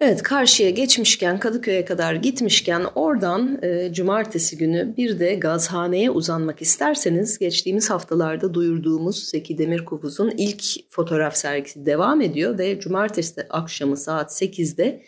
Evet 0.00 0.22
karşıya 0.22 0.70
geçmişken 0.70 1.40
Kadıköy'e 1.40 1.84
kadar 1.84 2.14
gitmişken 2.14 2.86
oradan 2.94 3.58
e, 3.62 3.92
cumartesi 3.92 4.58
günü 4.58 4.94
bir 4.96 5.18
de 5.18 5.34
gazhaneye 5.34 6.10
uzanmak 6.10 6.62
isterseniz 6.62 7.38
geçtiğimiz 7.38 7.90
haftalarda 7.90 8.54
duyurduğumuz 8.54 9.28
Zeki 9.30 9.58
Demirkubuz'un 9.58 10.32
ilk 10.38 10.64
fotoğraf 10.90 11.36
sergisi 11.36 11.86
devam 11.86 12.20
ediyor 12.20 12.58
ve 12.58 12.80
cumartesi 12.80 13.46
akşamı 13.50 13.96
saat 13.96 14.42
8'de 14.42 15.02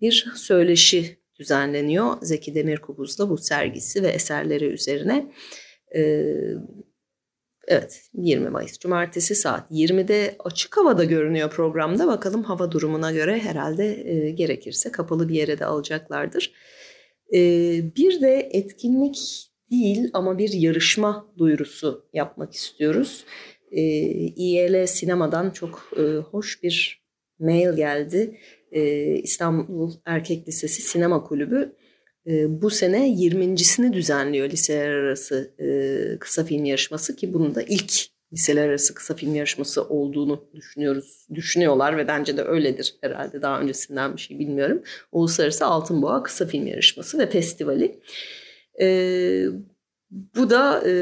bir 0.00 0.32
söyleşi 0.36 1.16
düzenleniyor 1.38 2.16
Zeki 2.22 2.54
Demirkubuz'la 2.54 3.30
bu 3.30 3.38
sergisi 3.38 4.02
ve 4.02 4.08
eserleri 4.08 4.64
üzerine. 4.64 5.32
E, 5.96 6.24
Evet 7.66 8.02
20 8.14 8.48
Mayıs 8.48 8.78
Cumartesi 8.78 9.34
saat 9.34 9.70
20'de 9.70 10.36
açık 10.38 10.76
havada 10.76 11.04
görünüyor 11.04 11.50
programda. 11.50 12.06
Bakalım 12.06 12.42
hava 12.42 12.72
durumuna 12.72 13.12
göre 13.12 13.38
herhalde 13.38 14.10
e, 14.10 14.30
gerekirse 14.30 14.92
kapalı 14.92 15.28
bir 15.28 15.34
yere 15.34 15.58
de 15.58 15.64
alacaklardır. 15.64 16.52
E, 17.34 17.38
bir 17.96 18.20
de 18.20 18.48
etkinlik 18.52 19.48
değil 19.70 20.10
ama 20.12 20.38
bir 20.38 20.52
yarışma 20.52 21.26
duyurusu 21.38 22.08
yapmak 22.12 22.54
istiyoruz. 22.54 23.24
E, 23.70 23.82
İEL 24.36 24.86
Sinema'dan 24.86 25.50
çok 25.50 25.90
e, 25.96 26.02
hoş 26.02 26.62
bir 26.62 27.06
mail 27.38 27.76
geldi. 27.76 28.38
E, 28.72 28.82
İstanbul 29.14 29.92
Erkek 30.04 30.48
Lisesi 30.48 30.82
Sinema 30.82 31.24
Kulübü 31.24 31.76
bu 32.48 32.70
sene 32.70 33.08
20.sini 33.10 33.92
düzenliyor 33.92 34.50
liseler 34.50 34.90
arası 34.90 35.54
e, 35.58 36.18
kısa 36.18 36.44
film 36.44 36.64
yarışması 36.64 37.16
ki 37.16 37.34
bunun 37.34 37.54
da 37.54 37.62
ilk 37.62 37.92
liseler 38.32 38.68
arası 38.68 38.94
kısa 38.94 39.14
film 39.14 39.34
yarışması 39.34 39.84
olduğunu 39.88 40.44
düşünüyoruz. 40.54 41.26
Düşünüyorlar 41.34 41.96
ve 41.96 42.08
bence 42.08 42.36
de 42.36 42.42
öyledir 42.42 42.96
herhalde 43.00 43.42
daha 43.42 43.60
öncesinden 43.60 44.16
bir 44.16 44.20
şey 44.20 44.38
bilmiyorum. 44.38 44.82
Uluslararası 45.12 45.66
Altın 45.66 46.02
Boğa 46.02 46.22
Kısa 46.22 46.46
Film 46.46 46.66
Yarışması 46.66 47.18
ve 47.18 47.30
Festivali. 47.30 48.00
Ee, 48.80 49.46
bu 50.10 50.50
da 50.50 50.82
e, 50.86 50.92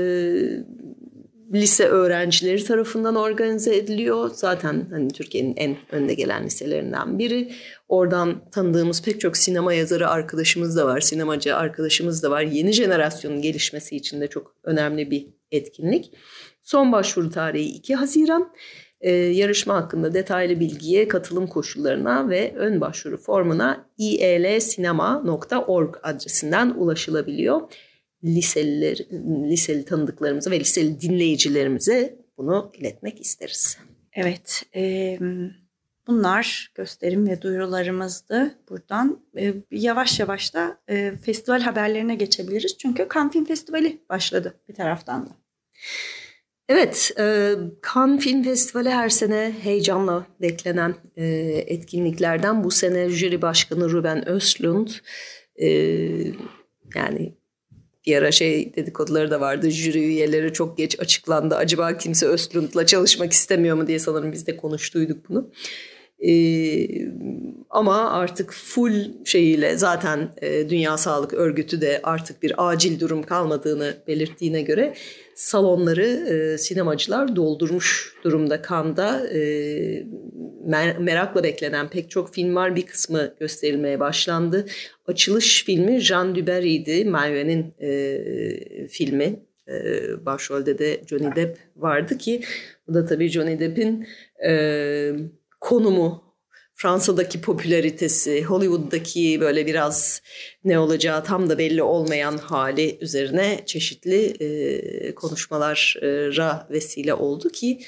lise 1.53 1.85
öğrencileri 1.85 2.65
tarafından 2.65 3.17
organize 3.17 3.77
ediliyor. 3.77 4.31
Zaten 4.35 4.87
hani 4.91 5.09
Türkiye'nin 5.09 5.55
en 5.57 5.77
önde 5.93 6.15
gelen 6.15 6.45
liselerinden 6.45 7.19
biri. 7.19 7.53
Oradan 7.89 8.51
tanıdığımız 8.51 9.03
pek 9.03 9.21
çok 9.21 9.37
sinema 9.37 9.75
yazarı 9.75 10.09
arkadaşımız 10.09 10.77
da 10.77 10.87
var, 10.87 11.01
sinemacı 11.01 11.57
arkadaşımız 11.57 12.23
da 12.23 12.31
var. 12.31 12.43
Yeni 12.43 12.73
jenerasyonun 12.73 13.43
gelişmesi 13.43 13.97
için 13.97 14.21
de 14.21 14.27
çok 14.27 14.57
önemli 14.65 15.11
bir 15.11 15.27
etkinlik. 15.51 16.11
Son 16.63 16.93
başvuru 16.93 17.31
tarihi 17.31 17.69
2 17.69 17.95
Haziran. 17.95 18.53
Ee, 19.01 19.11
yarışma 19.13 19.75
hakkında 19.75 20.15
detaylı 20.15 20.61
bilgiye, 20.61 21.09
katılım 21.09 21.47
koşullarına 21.47 22.29
ve 22.29 22.53
ön 22.57 22.81
başvuru 22.81 23.17
formuna 23.17 23.87
ilsinema.org 23.99 25.97
adresinden 26.03 26.71
ulaşılabiliyor 26.71 27.61
liseliler, 28.25 28.99
liseli 29.51 29.85
tanıdıklarımıza 29.85 30.51
ve 30.51 30.61
liseli 30.61 31.01
dinleyicilerimize 31.01 32.19
bunu 32.39 32.73
iletmek 32.75 33.21
isteriz. 33.21 33.79
Evet, 34.13 34.63
e, 34.77 35.19
bunlar 36.07 36.73
gösterim 36.75 37.29
ve 37.29 37.43
duyurularımızdı. 37.43 38.59
Buradan 38.69 39.21
e, 39.39 39.55
yavaş 39.71 40.21
yavaş 40.21 40.55
da 40.55 40.79
e, 40.89 41.13
festival 41.23 41.61
haberlerine 41.61 42.15
geçebiliriz. 42.15 42.79
Çünkü 42.79 43.09
Cannes 43.15 43.33
Film 43.33 43.45
Festivali 43.45 44.01
başladı 44.11 44.55
bir 44.69 44.75
taraftan 44.75 45.27
da. 45.27 45.31
Evet, 46.69 47.11
e, 47.19 47.55
Cannes 47.95 48.25
Film 48.25 48.43
Festivali 48.43 48.91
her 48.91 49.09
sene 49.09 49.55
heyecanla 49.63 50.27
beklenen 50.41 50.95
e, 51.17 51.27
etkinliklerden. 51.67 52.65
Bu 52.65 52.71
sene 52.71 53.09
jüri 53.09 53.43
başkanı 53.43 53.91
Ruben 53.91 54.29
Östlund, 54.29 54.89
e, 55.57 55.69
yani 56.95 57.35
Bir 58.07 58.17
ara 58.17 58.33
şey 58.33 58.75
dedikoduları 58.77 59.31
da 59.31 59.41
vardı. 59.41 59.71
Jüri 59.71 60.05
üyeleri 60.05 60.53
çok 60.53 60.79
geç 60.79 61.01
açıklandı. 61.01 61.57
Acaba 61.57 61.99
kimse 61.99 62.27
Östlund'la 62.27 62.87
çalışmak 62.87 63.33
istemiyor 63.33 63.77
mu 63.77 63.87
diye 63.87 63.99
sanırım 63.99 64.33
biz 64.33 64.47
de 64.47 64.57
konuştuyduk 64.57 65.29
bunu. 65.29 65.51
Ee, 66.27 66.89
ama 67.71 68.11
artık 68.11 68.53
full 68.53 69.25
şeyiyle 69.25 69.77
zaten 69.77 70.35
e, 70.43 70.71
Dünya 70.71 70.99
Sağlık 70.99 71.33
Örgütü 71.33 71.81
de 71.81 72.01
artık 72.03 72.43
bir 72.43 72.69
acil 72.69 73.01
durum 73.01 73.23
kalmadığını 73.23 73.97
belirttiğine 74.07 74.63
göre 74.63 74.95
salonları 75.35 76.07
e, 76.07 76.59
sinemacılar 76.59 77.37
doldurmuş 77.37 78.15
durumda 78.25 78.63
Kanda. 78.63 79.29
E, 79.29 79.39
mer- 80.69 80.99
merakla 80.99 81.45
beklenen 81.45 81.89
pek 81.89 82.11
çok 82.11 82.35
film 82.35 82.55
var. 82.55 82.77
Bir 82.77 82.87
kısmı 82.87 83.35
gösterilmeye 83.41 84.01
başlandı. 84.01 84.67
Açılış 85.07 85.65
filmi 85.65 86.01
Jean 86.01 86.35
Dubarry'di. 86.35 87.05
Merve'nin 87.05 87.75
e, 87.81 88.89
filmi. 88.89 89.37
E, 89.69 89.75
başrolde 90.27 90.79
de 90.79 91.01
Johnny 91.07 91.37
Depp 91.37 91.59
vardı 91.77 92.19
ki 92.19 92.41
bu 92.89 92.95
da 92.95 93.07
tabii 93.07 93.29
Johnny 93.29 93.59
Depp'in 93.59 94.07
e, 94.47 95.13
konumu 95.61 96.25
Fransa'daki 96.75 97.41
popülaritesi, 97.41 98.45
Hollywood'daki 98.45 99.41
böyle 99.41 99.67
biraz 99.67 100.23
ne 100.65 100.79
olacağı 100.79 101.25
tam 101.25 101.51
da 101.51 101.59
belli 101.59 101.83
olmayan 101.83 102.39
hali 102.39 102.99
üzerine 103.01 103.63
çeşitli 103.67 104.25
e, 104.41 105.15
konuşmalara 105.15 106.69
vesile 106.71 107.15
oldu 107.15 107.49
ki 107.49 107.81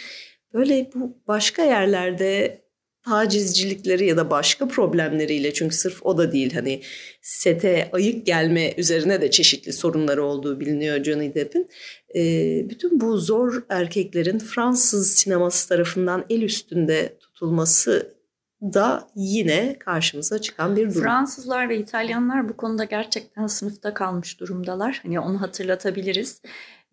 böyle 0.55 0.90
bu 0.95 1.19
başka 1.26 1.62
yerlerde 1.62 2.62
tacizcilikleri 3.05 4.07
ya 4.07 4.16
da 4.16 4.31
başka 4.31 4.69
problemleriyle 4.69 5.52
çünkü 5.55 5.76
sırf 5.76 6.07
o 6.07 6.19
da 6.19 6.33
değil 6.33 6.55
hani 6.55 6.83
sete 7.23 7.88
ayık 7.93 8.26
gelme 8.26 8.75
üzerine 8.76 9.21
de 9.21 9.31
çeşitli 9.31 9.73
sorunları 9.73 10.25
olduğu 10.25 10.61
biliniyor 10.61 11.05
Johnny 11.05 11.35
Depp'in. 11.35 11.69
E, 12.16 12.23
bütün 12.71 13.00
bu 13.00 13.19
zor 13.19 13.62
erkeklerin 13.69 14.38
Fransız 14.38 15.14
sineması 15.14 15.69
tarafından 15.69 16.25
el 16.31 16.43
üstünde 16.43 17.19
tutulması 17.21 18.15
da 18.63 19.09
yine 19.17 19.77
karşımıza 19.79 20.41
çıkan 20.41 20.77
bir 20.77 20.91
durum. 20.91 21.03
Fransızlar 21.03 21.69
ve 21.69 21.79
İtalyanlar 21.79 22.49
bu 22.49 22.57
konuda 22.57 22.85
gerçekten 22.85 23.47
sınıfta 23.47 23.95
kalmış 23.95 24.41
durumdalar. 24.41 25.01
Hani 25.03 25.21
onu 25.21 25.41
hatırlatabiliriz. 25.41 26.43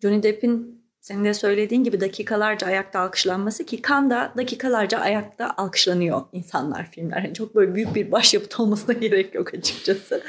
Johnny 0.02 0.22
Depp'in 0.22 0.84
senin 1.00 1.24
de 1.24 1.34
söylediğin 1.34 1.84
gibi 1.84 2.00
dakikalarca 2.00 2.66
ayakta 2.66 3.00
alkışlanması 3.00 3.66
ki 3.66 3.82
Kanda 3.82 4.32
dakikalarca 4.36 4.98
ayakta 4.98 5.54
alkışlanıyor 5.56 6.22
insanlar 6.32 6.90
filmler. 6.90 7.22
Yani 7.22 7.34
çok 7.34 7.54
böyle 7.54 7.74
büyük 7.74 7.94
bir 7.94 8.12
başyapıt 8.12 8.60
olmasına 8.60 8.92
gerek 9.00 9.34
yok 9.34 9.54
açıkçası. 9.54 10.22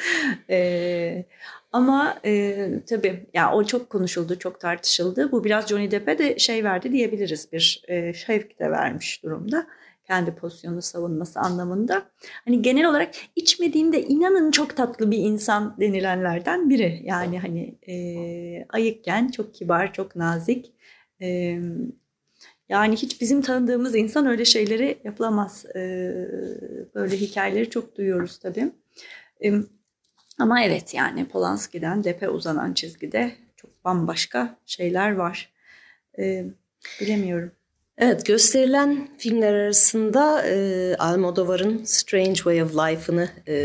Ee, 0.49 1.25
ama 1.75 2.17
e, 2.25 2.69
tabii 2.89 3.25
yani 3.33 3.55
o 3.55 3.63
çok 3.63 3.89
konuşuldu, 3.89 4.39
çok 4.39 4.59
tartışıldı. 4.59 5.31
Bu 5.31 5.43
biraz 5.43 5.67
Johnny 5.67 5.91
Depp'e 5.91 6.17
de 6.17 6.39
şey 6.39 6.63
verdi 6.63 6.91
diyebiliriz. 6.91 7.51
Bir 7.51 7.83
e, 7.87 8.13
şevk 8.13 8.59
de 8.59 8.71
vermiş 8.71 9.23
durumda 9.23 9.67
kendi 10.07 10.35
pozisyonunu 10.35 10.81
savunması 10.81 11.39
anlamında. 11.39 12.05
Hani 12.45 12.61
genel 12.61 12.89
olarak 12.89 13.13
içmediğinde 13.35 14.03
inanın 14.03 14.51
çok 14.51 14.77
tatlı 14.77 15.11
bir 15.11 15.17
insan 15.17 15.75
denilenlerden 15.79 16.69
biri. 16.69 17.01
Yani 17.03 17.39
hani 17.39 17.75
e, 17.87 17.95
ayıkken 18.69 19.27
çok 19.27 19.53
kibar, 19.53 19.93
çok 19.93 20.15
nazik. 20.15 20.73
E, 21.21 21.59
yani 22.69 22.95
hiç 22.95 23.21
bizim 23.21 23.41
tanıdığımız 23.41 23.95
insan 23.95 24.25
öyle 24.25 24.45
şeyleri 24.45 24.97
yapılamaz. 25.03 25.65
E, 25.75 25.79
böyle 26.95 27.17
hikayeleri 27.17 27.69
çok 27.69 27.97
duyuyoruz 27.97 28.39
tabii. 28.39 28.71
Ama 30.39 30.63
evet 30.63 30.93
yani 30.93 31.25
Polanski'den 31.25 32.03
Depe 32.03 32.29
uzanan 32.29 32.73
çizgide 32.73 33.31
çok 33.55 33.85
bambaşka 33.85 34.55
şeyler 34.65 35.11
var. 35.11 35.49
E, 36.19 36.45
bilemiyorum. 37.01 37.51
Evet 37.97 38.25
gösterilen 38.25 39.07
filmler 39.17 39.53
arasında 39.53 40.47
e, 40.47 40.95
Almodovar'ın 40.95 41.83
Strange 41.83 42.35
Way 42.35 42.63
of 42.63 42.75
Life'ını 42.75 43.29
e, 43.47 43.57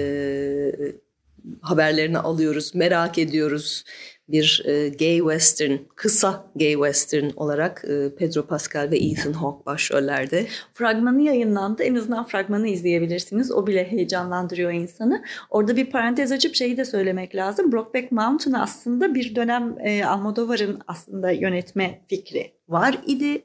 haberlerini 1.61 2.19
alıyoruz, 2.19 2.75
merak 2.75 3.19
ediyoruz. 3.19 3.85
Bir 4.33 4.63
e, 4.67 4.89
gay 4.89 5.19
western, 5.19 5.77
kısa 5.95 6.51
gay 6.57 6.73
western 6.73 7.31
olarak 7.37 7.85
e, 7.85 8.15
Pedro 8.15 8.47
Pascal 8.47 8.91
ve 8.91 8.99
Ethan 8.99 9.33
Hawke 9.33 9.67
başrollerde. 9.67 10.47
Fragmanı 10.75 11.23
yayınlandı. 11.23 11.83
En 11.83 11.95
azından 11.95 12.25
fragmanı 12.27 12.69
izleyebilirsiniz. 12.69 13.53
O 13.53 13.67
bile 13.67 13.91
heyecanlandırıyor 13.91 14.73
insanı. 14.73 15.25
Orada 15.51 15.77
bir 15.77 15.91
parantez 15.91 16.33
açıp 16.33 16.55
şeyi 16.55 16.77
de 16.77 16.85
söylemek 16.85 17.35
lazım. 17.35 17.73
Brokeback 17.73 18.13
Mountain 18.13 18.55
aslında 18.55 19.15
bir 19.15 19.35
dönem 19.35 19.77
e, 19.85 20.05
Almodovar'ın 20.05 20.81
aslında 20.87 21.31
yönetme 21.31 22.01
fikri 22.07 22.53
var 22.69 22.99
idi. 23.07 23.43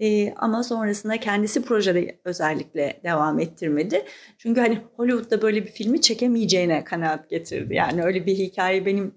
E, 0.00 0.34
ama 0.34 0.62
sonrasında 0.62 1.16
kendisi 1.16 1.62
projede 1.62 2.18
özellikle 2.24 3.00
devam 3.04 3.38
ettirmedi. 3.38 4.04
Çünkü 4.38 4.60
hani 4.60 4.78
Hollywood'da 4.96 5.42
böyle 5.42 5.62
bir 5.62 5.70
filmi 5.70 6.00
çekemeyeceğine 6.00 6.84
kanaat 6.84 7.30
getirdi. 7.30 7.74
Yani 7.74 8.02
öyle 8.02 8.26
bir 8.26 8.34
hikaye 8.34 8.86
benim 8.86 9.14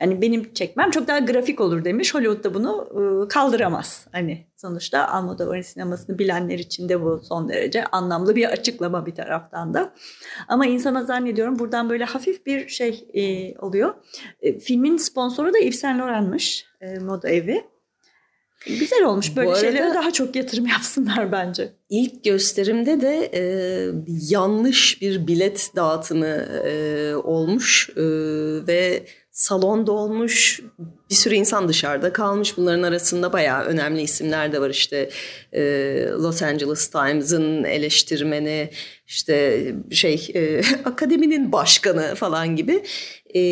yani 0.00 0.22
benim 0.22 0.54
çekmem 0.54 0.90
çok 0.90 1.08
daha 1.08 1.18
grafik 1.18 1.60
olur 1.60 1.84
demiş. 1.84 2.14
Hollywood'da 2.14 2.54
bunu 2.54 2.88
e, 2.90 3.28
kaldıramaz. 3.28 4.06
Hani 4.12 4.46
sonuçta 4.56 5.08
Almodovar'ın 5.08 5.62
sinemasını 5.62 6.18
bilenler 6.18 6.58
için 6.58 6.88
de 6.88 7.02
bu 7.02 7.20
son 7.28 7.48
derece 7.48 7.84
anlamlı 7.84 8.36
bir 8.36 8.44
açıklama 8.44 9.06
bir 9.06 9.14
taraftan 9.14 9.74
da. 9.74 9.92
Ama 10.48 10.66
insana 10.66 11.04
zannediyorum 11.04 11.58
buradan 11.58 11.90
böyle 11.90 12.04
hafif 12.04 12.46
bir 12.46 12.68
şey 12.68 13.08
e, 13.14 13.54
oluyor. 13.58 13.94
E, 14.42 14.58
filmin 14.58 14.96
sponsoru 14.96 15.52
da 15.52 15.58
Yves 15.58 15.80
Saint 15.80 16.00
Laurent'mış. 16.00 16.66
E, 16.80 16.98
moda 16.98 17.28
evi. 17.28 17.64
Güzel 18.66 19.04
olmuş. 19.04 19.36
Böyle 19.36 19.48
arada, 19.48 19.60
şeylere 19.60 19.94
daha 19.94 20.10
çok 20.10 20.36
yatırım 20.36 20.66
yapsınlar 20.76 21.32
bence. 21.32 21.72
İlk 21.90 22.24
gösterimde 22.24 23.00
de 23.00 23.30
e, 23.34 23.42
yanlış 24.06 25.02
bir 25.02 25.26
bilet 25.26 25.70
dağıtımı 25.76 26.26
e, 26.66 27.14
olmuş 27.14 27.90
e, 27.96 28.02
ve 28.66 29.06
salon 29.40 29.86
dolmuş, 29.86 30.60
bir 31.10 31.14
sürü 31.14 31.34
insan 31.34 31.68
dışarıda 31.68 32.12
kalmış. 32.12 32.56
Bunların 32.56 32.82
arasında 32.82 33.32
bayağı 33.32 33.64
önemli 33.64 34.02
isimler 34.02 34.52
de 34.52 34.60
var. 34.60 34.70
İşte 34.70 35.10
e, 35.52 35.62
Los 36.08 36.42
Angeles 36.42 36.88
Times'ın 36.88 37.64
eleştirmeni, 37.64 38.70
işte 39.06 39.66
şey 39.90 40.28
e, 40.34 40.62
akademinin 40.84 41.52
başkanı 41.52 42.14
falan 42.14 42.56
gibi. 42.56 42.82
E, 43.34 43.42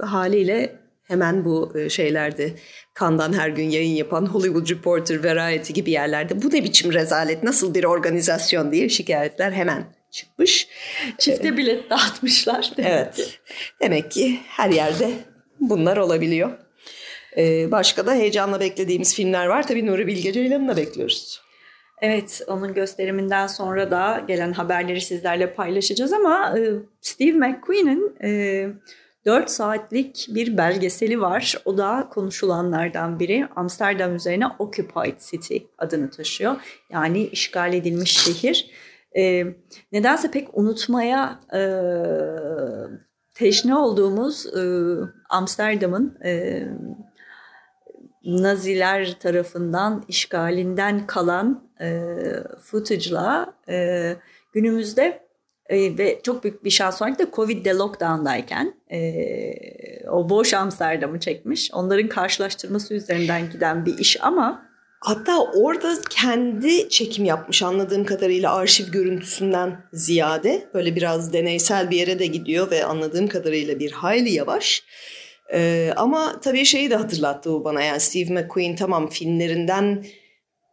haliyle 0.00 0.76
hemen 1.02 1.44
bu 1.44 1.72
e, 1.78 1.88
şeylerde 1.88 2.52
Kandan 2.94 3.32
her 3.32 3.48
gün 3.48 3.70
yayın 3.70 3.94
yapan 3.94 4.26
Hollywood 4.26 4.70
Reporter, 4.70 5.24
Variety 5.24 5.72
gibi 5.72 5.90
yerlerde 5.90 6.42
bu 6.42 6.50
ne 6.52 6.64
biçim 6.64 6.92
rezalet, 6.92 7.42
nasıl 7.42 7.74
bir 7.74 7.84
organizasyon 7.84 8.72
diye 8.72 8.88
şikayetler 8.88 9.52
hemen 9.52 9.84
çıkmış. 10.12 10.68
Çifte 11.18 11.48
ee, 11.48 11.56
bilet 11.56 11.90
dağıtmışlar. 11.90 12.72
Demek 12.76 12.92
evet. 12.92 13.14
Ki. 13.14 13.24
Demek 13.80 14.10
ki 14.10 14.38
her 14.46 14.70
yerde 14.70 15.10
bunlar 15.60 15.96
olabiliyor. 15.96 16.50
Ee, 17.36 17.70
başka 17.70 18.06
da 18.06 18.14
heyecanla 18.14 18.60
beklediğimiz 18.60 19.14
filmler 19.14 19.46
var. 19.46 19.66
Tabii 19.66 19.86
Nuri 19.86 20.06
Bilge 20.06 20.32
Ceylan'ı 20.32 20.68
da 20.68 20.76
bekliyoruz. 20.76 21.42
Evet, 22.02 22.40
onun 22.46 22.74
gösteriminden 22.74 23.46
sonra 23.46 23.90
da 23.90 24.24
gelen 24.28 24.52
haberleri 24.52 25.00
sizlerle 25.00 25.54
paylaşacağız 25.54 26.12
ama 26.12 26.58
e, 26.58 26.62
Steve 27.00 27.32
McQueen'in 27.32 28.16
e, 28.22 28.68
4 29.26 29.50
saatlik 29.50 30.26
bir 30.28 30.56
belgeseli 30.56 31.20
var. 31.20 31.56
O 31.64 31.78
da 31.78 32.08
konuşulanlardan 32.12 33.20
biri. 33.20 33.46
Amsterdam 33.56 34.16
üzerine 34.16 34.46
Occupied 34.58 35.20
City 35.30 35.56
adını 35.78 36.10
taşıyor. 36.10 36.56
Yani 36.90 37.26
işgal 37.26 37.74
edilmiş 37.74 38.18
şehir. 38.20 38.70
E, 39.16 39.44
nedense 39.92 40.30
pek 40.30 40.58
unutmaya 40.58 41.40
e, 41.54 41.62
teşne 43.34 43.76
olduğumuz 43.76 44.46
e, 44.46 44.62
Amsterdam'ın 45.30 46.18
e, 46.24 46.62
Naziler 48.24 49.18
tarafından 49.20 50.04
işgalinden 50.08 51.06
kalan 51.06 51.70
e, 51.80 52.08
footage'la 52.60 53.54
e, 53.68 54.16
günümüzde 54.52 55.26
e, 55.66 55.98
ve 55.98 56.20
çok 56.22 56.44
büyük 56.44 56.64
bir 56.64 56.70
şans 56.70 57.02
olarak 57.02 57.18
da 57.18 57.26
Covid'de 57.32 57.70
lockdown'dayken 57.70 58.74
e, 58.92 60.08
o 60.08 60.28
boş 60.28 60.54
Amsterdam'ı 60.54 61.20
çekmiş. 61.20 61.70
Onların 61.74 62.08
karşılaştırması 62.08 62.94
üzerinden 62.94 63.50
giden 63.50 63.86
bir 63.86 63.98
iş 63.98 64.24
ama 64.24 64.71
Hatta 65.04 65.42
orada 65.42 65.94
kendi 66.10 66.88
çekim 66.88 67.24
yapmış 67.24 67.62
anladığım 67.62 68.04
kadarıyla 68.04 68.54
arşiv 68.54 68.90
görüntüsünden 68.90 69.84
ziyade 69.92 70.68
böyle 70.74 70.96
biraz 70.96 71.32
deneysel 71.32 71.90
bir 71.90 71.96
yere 71.96 72.18
de 72.18 72.26
gidiyor 72.26 72.70
ve 72.70 72.84
anladığım 72.84 73.28
kadarıyla 73.28 73.78
bir 73.78 73.92
hayli 73.92 74.32
yavaş. 74.32 74.82
Ee, 75.52 75.92
ama 75.96 76.40
tabii 76.40 76.64
şeyi 76.64 76.90
de 76.90 76.96
hatırlattı 76.96 77.50
bu 77.50 77.64
bana 77.64 77.82
yani 77.82 78.00
Steve 78.00 78.34
McQueen 78.34 78.76
tamam 78.76 79.08
filmlerinden 79.08 80.04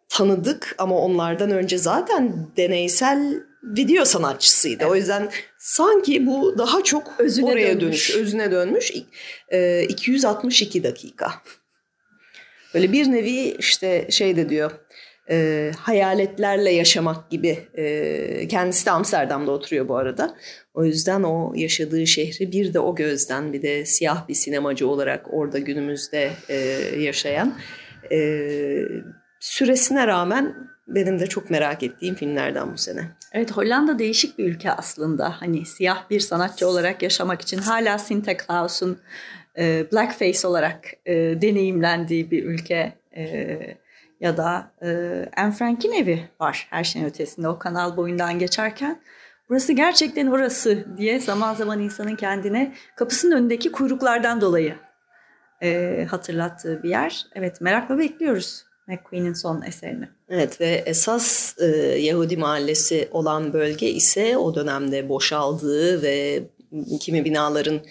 tanıdık 0.10 0.76
ama 0.78 0.98
onlardan 0.98 1.52
önce 1.52 1.78
zaten 1.78 2.48
deneysel 2.58 3.44
video 3.64 4.06
sanatçısıydı. 4.06 4.84
Evet. 4.84 4.92
O 4.92 4.96
yüzden 4.96 5.30
sanki 5.60 6.28
bu 6.28 6.58
daha 6.58 6.84
çok 6.84 7.14
özüne 7.20 7.46
oraya 7.46 7.68
dönmüş. 7.68 7.82
dönmüş, 7.82 8.16
özüne 8.16 8.52
dönmüş. 8.52 8.94
E, 9.50 9.84
262 9.84 10.84
dakika. 10.84 11.32
Böyle 12.74 12.92
bir 12.92 13.12
nevi 13.12 13.56
işte 13.60 14.08
şey 14.10 14.36
de 14.36 14.50
diyor 14.50 14.72
e, 15.30 15.72
hayaletlerle 15.80 16.72
yaşamak 16.72 17.30
gibi. 17.30 17.60
E, 17.78 18.48
kendisi 18.48 18.86
de 18.86 18.92
Amsterdam'da 18.92 19.52
oturuyor 19.52 19.88
bu 19.88 19.98
arada. 19.98 20.36
O 20.74 20.86
yüzden 20.86 21.24
o 21.24 21.54
yaşadığı 21.56 22.08
şehri 22.08 22.52
bir 22.52 22.74
de 22.74 22.80
o 22.80 22.96
gözden 22.96 23.54
bir 23.54 23.62
de 23.62 23.86
siyah 23.86 24.28
bir 24.28 24.34
sinemacı 24.34 24.88
olarak 24.88 25.34
orada 25.34 25.60
günümüzde 25.60 26.32
e, 26.50 26.56
yaşayan 27.00 27.54
e, 28.12 28.20
süresine 29.40 30.08
rağmen 30.08 30.56
benim 30.88 31.20
de 31.20 31.28
çok 31.28 31.50
merak 31.50 31.84
ettiğim 31.84 32.16
filmlerden 32.16 32.74
bu 32.74 32.78
sene. 32.78 33.02
Evet 33.34 33.52
Hollanda 33.52 34.00
değişik 34.00 34.38
bir 34.38 34.46
ülke 34.46 34.72
aslında. 34.72 35.42
Hani 35.42 35.66
siyah 35.66 36.10
bir 36.10 36.20
sanatçı 36.20 36.68
olarak 36.68 37.04
yaşamak 37.04 37.42
için 37.42 37.58
hala 37.58 37.98
Sinterklaas'un 37.98 39.00
e, 39.60 39.92
blackface 39.92 40.48
olarak 40.48 40.86
e, 41.06 41.14
deneyimlendiği 41.16 42.32
bir 42.32 42.44
ülke. 42.44 42.94
E, 43.18 43.58
ya 44.20 44.38
da 44.38 44.72
e, 44.82 44.90
Anne 45.38 45.52
Frank'in 45.52 45.92
evi 45.92 46.30
var 46.40 46.68
her 46.70 46.84
şeyin 46.84 47.06
ötesinde 47.06 47.48
o 47.48 47.60
kanal 47.60 47.98
boyundan 47.98 48.40
geçerken. 48.40 49.02
Burası 49.50 49.74
gerçekten 49.74 50.28
orası 50.28 50.98
diye 50.98 51.20
zaman 51.20 51.54
zaman 51.54 51.80
insanın 51.80 52.16
kendine 52.16 52.74
kapısının 52.96 53.36
önündeki 53.36 53.72
kuyruklardan 53.72 54.42
dolayı 54.42 54.76
e, 55.64 56.06
hatırlattığı 56.10 56.84
bir 56.84 56.90
yer. 56.90 57.26
Evet 57.36 57.62
merakla 57.62 57.98
bekliyoruz 58.00 58.66
McQueen'in 58.88 59.34
son 59.34 59.62
eserini. 59.62 60.10
Evet 60.30 60.62
ve 60.62 60.84
esas 60.86 61.56
e, 61.60 61.66
Yahudi 62.00 62.38
mahallesi 62.38 63.08
olan 63.12 63.54
bölge 63.54 63.90
ise 63.90 64.38
o 64.38 64.56
dönemde 64.56 65.10
boşaldığı 65.10 66.02
ve 66.02 66.44
kimi 67.00 67.26
binaların 67.26 67.82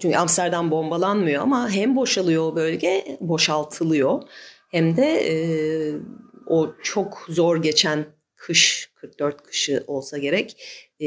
çünkü 0.00 0.16
Amsterdam 0.16 0.70
bombalanmıyor 0.70 1.42
ama 1.42 1.70
hem 1.70 1.96
boşalıyor 1.96 2.52
o 2.52 2.56
bölge 2.56 3.18
boşaltılıyor. 3.20 4.22
Hem 4.70 4.96
de 4.96 5.04
e, 5.04 5.34
o 6.46 6.70
çok 6.82 7.26
zor 7.28 7.62
geçen 7.62 8.04
kış 8.36 8.90
44 8.94 9.42
kışı 9.42 9.84
olsa 9.86 10.18
gerek 10.18 10.56
e, 11.00 11.06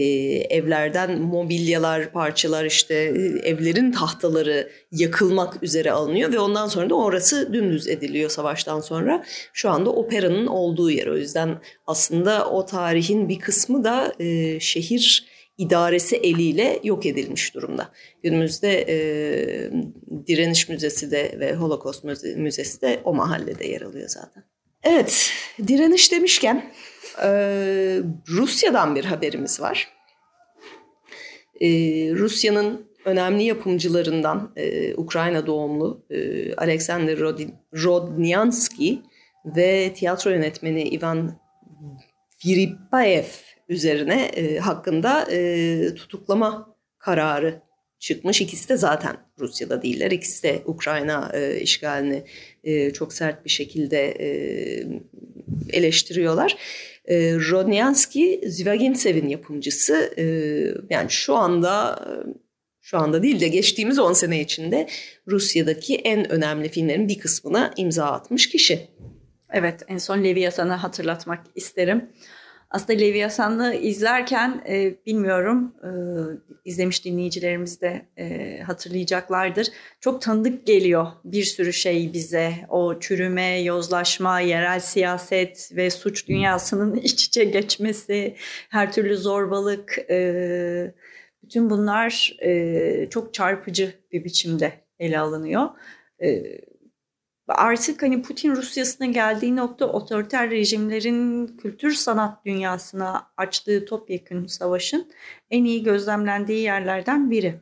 evlerden 0.57 1.21
mobilyalar 1.21 2.11
parçalar 2.11 2.65
işte 2.65 2.95
evlerin 3.43 3.91
tahtaları 3.91 4.71
yakılmak 4.91 5.63
üzere 5.63 5.91
alınıyor 5.91 6.33
ve 6.33 6.39
ondan 6.39 6.67
sonra 6.67 6.89
da 6.89 6.95
orası 6.95 7.53
dümdüz 7.53 7.87
ediliyor 7.87 8.29
savaştan 8.29 8.81
sonra. 8.81 9.25
Şu 9.53 9.69
anda 9.69 9.89
operanın 9.89 10.47
olduğu 10.47 10.91
yer. 10.91 11.07
O 11.07 11.17
yüzden 11.17 11.61
aslında 11.87 12.49
o 12.49 12.65
tarihin 12.65 13.29
bir 13.29 13.39
kısmı 13.39 13.83
da 13.83 14.13
e, 14.19 14.59
şehir 14.59 15.34
idaresi 15.57 16.15
eliyle 16.15 16.79
yok 16.83 17.05
edilmiş 17.05 17.55
durumda. 17.55 17.91
Günümüzde 18.23 18.85
e, 18.89 18.97
Direniş 20.27 20.69
Müzesi 20.69 21.11
de 21.11 21.35
ve 21.39 21.55
Holocaust 21.55 22.03
Müzesi 22.35 22.81
de 22.81 22.99
o 23.03 23.13
mahallede 23.13 23.67
yer 23.67 23.81
alıyor 23.81 24.09
zaten. 24.09 24.43
Evet, 24.83 25.31
direniş 25.67 26.11
demişken 26.11 26.71
e, 27.23 27.27
Rusya'dan 28.27 28.95
bir 28.95 29.05
haberimiz 29.05 29.61
var. 29.61 29.87
E, 31.61 31.69
Rusya'nın 32.11 32.87
önemli 33.05 33.43
yapımcılarından 33.43 34.53
e, 34.55 34.95
Ukrayna 34.95 35.47
doğumlu 35.47 36.05
e, 36.09 36.53
Alexander 36.55 37.19
Rodnyansky 37.73 38.97
ve 39.45 39.93
tiyatro 39.93 40.31
yönetmeni 40.31 40.83
Ivan 40.89 41.39
Viripaev 42.45 43.25
üzerine 43.67 44.23
e, 44.23 44.57
hakkında 44.57 45.27
e, 45.31 45.95
tutuklama 45.95 46.75
kararı 46.97 47.61
çıkmış. 47.99 48.41
İkisi 48.41 48.69
de 48.69 48.77
zaten 48.77 49.17
Rusya'da 49.39 49.81
değiller. 49.81 50.11
İkisi 50.11 50.43
de 50.43 50.61
Ukrayna 50.65 51.31
e, 51.33 51.59
işgalini 51.59 52.23
e, 52.63 52.93
çok 52.93 53.13
sert 53.13 53.45
bir 53.45 53.49
şekilde 53.49 54.11
e, 54.19 54.27
eleştiriyorlar. 55.69 56.57
E, 57.05 57.15
Rodnyansky 57.33 58.49
Zviagintsev'in 58.49 59.27
yapımcısı. 59.27 60.13
E, 60.17 60.25
yani 60.89 61.09
şu 61.09 61.35
anda 61.35 61.99
şu 62.81 62.97
anda 62.97 63.23
değil 63.23 63.39
de 63.39 63.47
geçtiğimiz 63.47 63.99
10 63.99 64.13
sene 64.13 64.41
içinde 64.41 64.87
Rusya'daki 65.27 65.95
en 65.95 66.31
önemli 66.31 66.69
filmlerin 66.69 67.07
bir 67.07 67.19
kısmına 67.19 67.73
imza 67.77 68.05
atmış 68.05 68.49
kişi. 68.49 68.87
Evet 69.53 69.81
en 69.87 69.97
son 69.97 70.23
Leviathan'ı 70.23 70.73
hatırlatmak 70.73 71.45
isterim. 71.55 72.09
Aslında 72.75 72.99
Leviathan'ı 72.99 73.75
izlerken 73.75 74.63
e, 74.69 74.95
bilmiyorum 75.05 75.75
e, 75.83 75.89
izlemiş 76.65 77.05
dinleyicilerimiz 77.05 77.81
de 77.81 78.05
e, 78.17 78.59
hatırlayacaklardır. 78.59 79.67
Çok 79.99 80.21
tanıdık 80.21 80.67
geliyor 80.67 81.07
bir 81.25 81.43
sürü 81.43 81.73
şey 81.73 82.13
bize. 82.13 82.53
O 82.69 82.99
çürüme, 82.99 83.61
yozlaşma, 83.61 84.39
yerel 84.39 84.79
siyaset 84.79 85.71
ve 85.75 85.89
suç 85.89 86.27
dünyasının 86.27 86.95
iç 87.03 87.23
içe 87.25 87.43
geçmesi, 87.43 88.35
her 88.69 88.93
türlü 88.93 89.17
zorbalık, 89.17 89.97
e, 90.09 90.93
bütün 91.43 91.69
bunlar 91.69 92.37
e, 92.41 93.07
çok 93.09 93.33
çarpıcı 93.33 93.93
bir 94.11 94.23
biçimde 94.23 94.73
ele 94.99 95.19
alınıyor. 95.19 95.69
E, 96.23 96.43
artık 97.47 98.01
hani 98.01 98.21
Putin 98.21 98.55
Rusya'sına 98.55 99.07
geldiği 99.07 99.55
nokta 99.55 99.85
otoriter 99.85 100.49
rejimlerin 100.49 101.47
kültür 101.47 101.93
sanat 101.93 102.45
dünyasına 102.45 103.31
açtığı 103.37 103.85
topyekun 103.85 104.47
savaşın 104.47 105.11
en 105.49 105.63
iyi 105.63 105.83
gözlemlendiği 105.83 106.59
yerlerden 106.59 107.31
biri. 107.31 107.55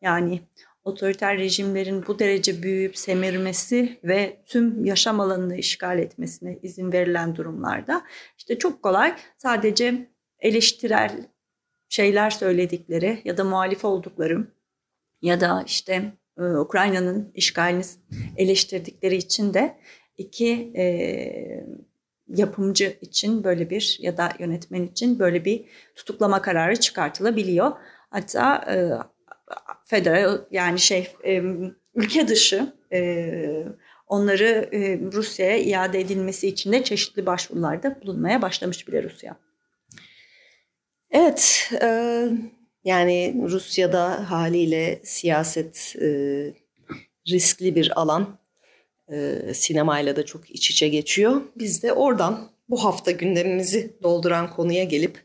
Yani 0.00 0.40
otoriter 0.84 1.38
rejimlerin 1.38 2.06
bu 2.06 2.18
derece 2.18 2.62
büyüyüp 2.62 2.98
semirmesi 2.98 3.98
ve 4.04 4.42
tüm 4.46 4.84
yaşam 4.84 5.20
alanını 5.20 5.56
işgal 5.56 5.98
etmesine 5.98 6.58
izin 6.62 6.92
verilen 6.92 7.36
durumlarda 7.36 8.02
işte 8.38 8.58
çok 8.58 8.82
kolay 8.82 9.16
sadece 9.38 10.10
eleştirel 10.38 11.28
şeyler 11.88 12.30
söyledikleri 12.30 13.20
ya 13.24 13.36
da 13.36 13.44
muhalif 13.44 13.84
oldukları 13.84 14.46
ya 15.22 15.40
da 15.40 15.62
işte 15.66 16.12
e, 16.38 16.42
Ukrayna'nın 16.42 17.32
işgalini 17.34 17.82
eleştirdikleri 18.36 19.16
için 19.16 19.54
de 19.54 19.76
iki 20.18 20.72
e, 20.76 20.86
yapımcı 22.28 22.96
için 23.00 23.44
böyle 23.44 23.70
bir 23.70 23.98
ya 24.00 24.16
da 24.16 24.32
yönetmen 24.38 24.82
için 24.82 25.18
böyle 25.18 25.44
bir 25.44 25.64
tutuklama 25.94 26.42
kararı 26.42 26.76
çıkartılabiliyor. 26.76 27.72
Hatta 28.10 28.56
e, 28.56 28.76
federal 29.84 30.38
yani 30.50 30.78
şey 30.78 31.14
e, 31.24 31.42
ülke 31.94 32.28
dışı 32.28 32.72
e, 32.92 33.66
onları 34.06 34.68
e, 34.72 35.00
Rusya'ya 35.12 35.56
iade 35.56 36.00
edilmesi 36.00 36.48
için 36.48 36.72
de 36.72 36.84
çeşitli 36.84 37.26
başvurularda 37.26 38.00
bulunmaya 38.02 38.42
başlamış 38.42 38.88
bile 38.88 39.02
Rusya. 39.02 39.36
Evet, 41.10 41.70
e, 41.82 42.28
yani 42.86 43.34
Rusya'da 43.48 44.30
haliyle 44.30 45.00
siyaset 45.02 45.96
e, 46.00 46.08
riskli 47.28 47.74
bir 47.74 48.00
alan. 48.00 48.38
E, 49.12 49.38
sinemayla 49.54 50.16
da 50.16 50.26
çok 50.26 50.50
iç 50.50 50.70
içe 50.70 50.88
geçiyor. 50.88 51.40
Biz 51.56 51.82
de 51.82 51.92
oradan 51.92 52.50
bu 52.68 52.84
hafta 52.84 53.10
gündemimizi 53.10 53.96
dolduran 54.02 54.50
konuya 54.50 54.84
gelip 54.84 55.18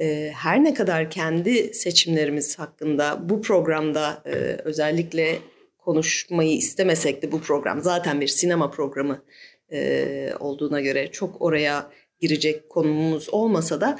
e, 0.00 0.32
her 0.34 0.64
ne 0.64 0.74
kadar 0.74 1.10
kendi 1.10 1.74
seçimlerimiz 1.74 2.58
hakkında 2.58 3.28
bu 3.28 3.42
programda 3.42 4.22
e, 4.26 4.30
özellikle 4.64 5.38
konuşmayı 5.78 6.56
istemesek 6.56 7.22
de 7.22 7.32
bu 7.32 7.40
program 7.40 7.82
zaten 7.82 8.20
bir 8.20 8.28
sinema 8.28 8.70
programı 8.70 9.24
e, 9.72 10.32
olduğuna 10.40 10.80
göre 10.80 11.10
çok 11.12 11.42
oraya 11.42 11.90
girecek 12.20 12.70
konumuz 12.70 13.28
olmasa 13.34 13.80
da 13.80 13.98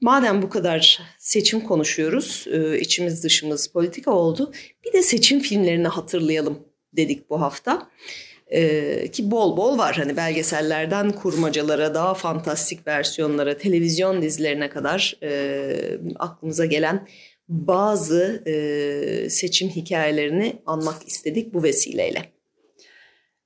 Madem 0.00 0.42
bu 0.42 0.48
kadar 0.48 1.02
seçim 1.18 1.60
konuşuyoruz, 1.60 2.46
e, 2.52 2.78
içimiz 2.78 3.24
dışımız 3.24 3.66
politika 3.66 4.10
oldu. 4.10 4.52
Bir 4.84 4.92
de 4.92 5.02
seçim 5.02 5.40
filmlerini 5.40 5.88
hatırlayalım 5.88 6.58
dedik 6.96 7.30
bu 7.30 7.40
hafta. 7.40 7.90
Ee, 8.50 9.10
ki 9.10 9.30
bol 9.30 9.56
bol 9.56 9.78
var 9.78 9.96
hani 9.96 10.16
belgesellerden 10.16 11.12
kurmacalara, 11.12 11.94
daha 11.94 12.14
fantastik 12.14 12.86
versiyonlara, 12.86 13.56
televizyon 13.56 14.22
dizilerine 14.22 14.70
kadar 14.70 15.16
e, 15.22 15.98
aklımıza 16.18 16.66
gelen 16.66 17.08
bazı 17.48 18.42
e, 18.46 19.30
seçim 19.30 19.68
hikayelerini 19.68 20.62
anmak 20.66 21.08
istedik 21.08 21.54
bu 21.54 21.62
vesileyle. 21.62 22.32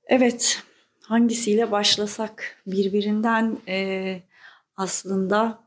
Evet, 0.07 0.61
hangisiyle 1.01 1.71
başlasak 1.71 2.57
birbirinden 2.67 3.57
e, 3.67 4.19
aslında 4.77 5.62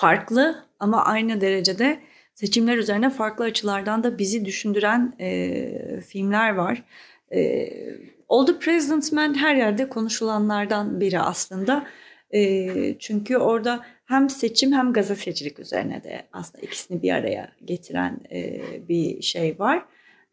farklı 0.00 0.64
ama 0.78 1.04
aynı 1.04 1.40
derecede 1.40 2.00
seçimler 2.34 2.76
üzerine 2.76 3.10
farklı 3.10 3.44
açılardan 3.44 4.04
da 4.04 4.18
bizi 4.18 4.44
düşündüren 4.44 5.14
e, 5.20 6.00
filmler 6.00 6.54
var. 6.54 6.82
E, 7.32 7.68
All 8.28 8.46
the 8.46 8.58
President's 8.58 9.12
her 9.12 9.54
yerde 9.54 9.88
konuşulanlardan 9.88 11.00
biri 11.00 11.20
aslında. 11.20 11.86
E, 12.34 12.98
çünkü 12.98 13.36
orada 13.36 13.84
hem 14.04 14.30
seçim 14.30 14.72
hem 14.72 14.92
gazetecilik 14.92 15.58
üzerine 15.58 16.04
de 16.04 16.22
aslında 16.32 16.66
ikisini 16.66 17.02
bir 17.02 17.12
araya 17.12 17.52
getiren 17.64 18.20
e, 18.32 18.62
bir 18.88 19.22
şey 19.22 19.58
var. 19.58 19.84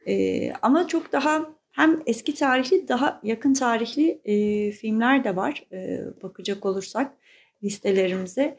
E, 0.08 0.52
ama 0.62 0.88
çok 0.88 1.12
daha 1.12 1.50
hem 1.72 2.00
eski 2.06 2.36
tarihli 2.36 2.88
daha 2.88 3.22
yakın 3.24 3.54
tarihli 3.54 4.22
e, 4.26 4.72
filmler 4.72 5.24
de 5.24 5.36
var 5.36 5.64
e, 5.72 6.00
bakacak 6.24 6.66
olursak 6.66 7.12
listelerimize. 7.64 8.58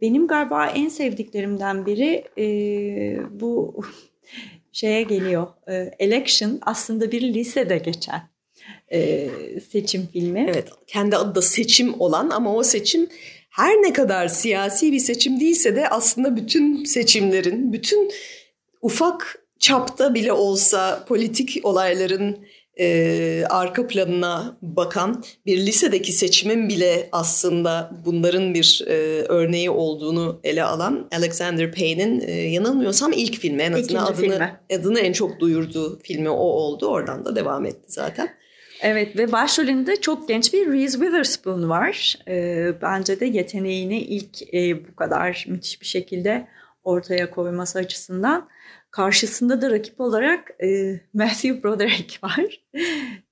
Benim 0.00 0.26
galiba 0.26 0.66
en 0.66 0.88
sevdiklerimden 0.88 1.86
biri 1.86 2.24
e, 2.38 3.40
bu 3.40 3.80
şeye 4.72 5.02
geliyor. 5.02 5.46
E, 5.68 5.90
Election 5.98 6.58
aslında 6.62 7.12
bir 7.12 7.34
lisede 7.34 7.78
geçen 7.78 8.22
e, 8.92 9.28
seçim 9.72 10.06
filmi. 10.12 10.46
Evet 10.50 10.68
kendi 10.86 11.16
adı 11.16 11.34
da 11.34 11.42
seçim 11.42 12.00
olan 12.00 12.30
ama 12.30 12.54
o 12.54 12.62
seçim 12.62 13.08
her 13.50 13.74
ne 13.74 13.92
kadar 13.92 14.28
siyasi 14.28 14.92
bir 14.92 14.98
seçim 14.98 15.40
değilse 15.40 15.76
de 15.76 15.88
aslında 15.88 16.36
bütün 16.36 16.84
seçimlerin, 16.84 17.72
bütün 17.72 18.12
ufak 18.82 19.46
çapta 19.58 20.14
bile 20.14 20.32
olsa 20.32 21.04
politik 21.08 21.60
olayların 21.62 22.46
e, 22.80 23.44
arka 23.50 23.86
planına 23.86 24.56
bakan 24.62 25.24
bir 25.46 25.66
lisedeki 25.66 26.12
seçimin 26.12 26.68
bile 26.68 27.08
aslında 27.12 27.90
bunların 28.04 28.54
bir 28.54 28.84
e, 28.86 28.94
örneği 29.28 29.70
olduğunu 29.70 30.40
ele 30.44 30.64
alan 30.64 31.08
Alexander 31.12 31.72
Payne'in 31.72 32.20
e, 32.20 32.32
yanılmıyorsam 32.32 33.12
ilk 33.12 33.38
filmi 33.40 33.62
en 33.62 33.72
azından 33.72 34.04
adını, 34.04 34.16
filmi. 34.16 34.60
adını 34.72 35.00
en 35.00 35.12
çok 35.12 35.40
duyurduğu 35.40 35.98
filmi 36.02 36.30
o 36.30 36.44
oldu. 36.44 36.86
Oradan 36.86 37.24
da 37.24 37.36
devam 37.36 37.66
etti 37.66 37.84
zaten. 37.86 38.28
Evet 38.80 39.16
ve 39.16 39.32
başrolünde 39.32 39.96
çok 40.00 40.28
genç 40.28 40.52
bir 40.52 40.72
Reese 40.72 40.98
Witherspoon 40.98 41.68
var. 41.68 42.18
E, 42.28 42.68
bence 42.82 43.20
de 43.20 43.26
yeteneğini 43.26 44.00
ilk 44.00 44.54
e, 44.54 44.88
bu 44.88 44.96
kadar 44.96 45.44
müthiş 45.48 45.80
bir 45.80 45.86
şekilde 45.86 46.46
ortaya 46.84 47.30
koyması 47.30 47.78
açısından 47.78 48.48
Karşısında 48.96 49.62
da 49.62 49.70
rakip 49.70 50.00
olarak 50.00 50.50
e, 50.62 51.00
Matthew 51.14 51.62
Broderick 51.62 52.18
var. 52.22 52.64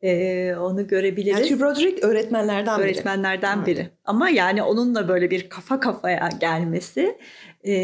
E, 0.03 0.55
onu 0.57 0.87
görebiliriz. 0.87 1.39
Matthew 1.39 1.61
Broderick 1.61 2.07
öğretmenlerden 2.07 2.79
biri. 2.79 2.85
Öğretmenlerden 2.85 3.67
biri. 3.67 3.91
Ama 4.05 4.29
yani 4.29 4.63
onunla 4.63 5.09
böyle 5.09 5.31
bir 5.31 5.49
kafa 5.49 5.81
kafaya 5.81 6.29
gelmesi 6.41 7.19
e, 7.67 7.75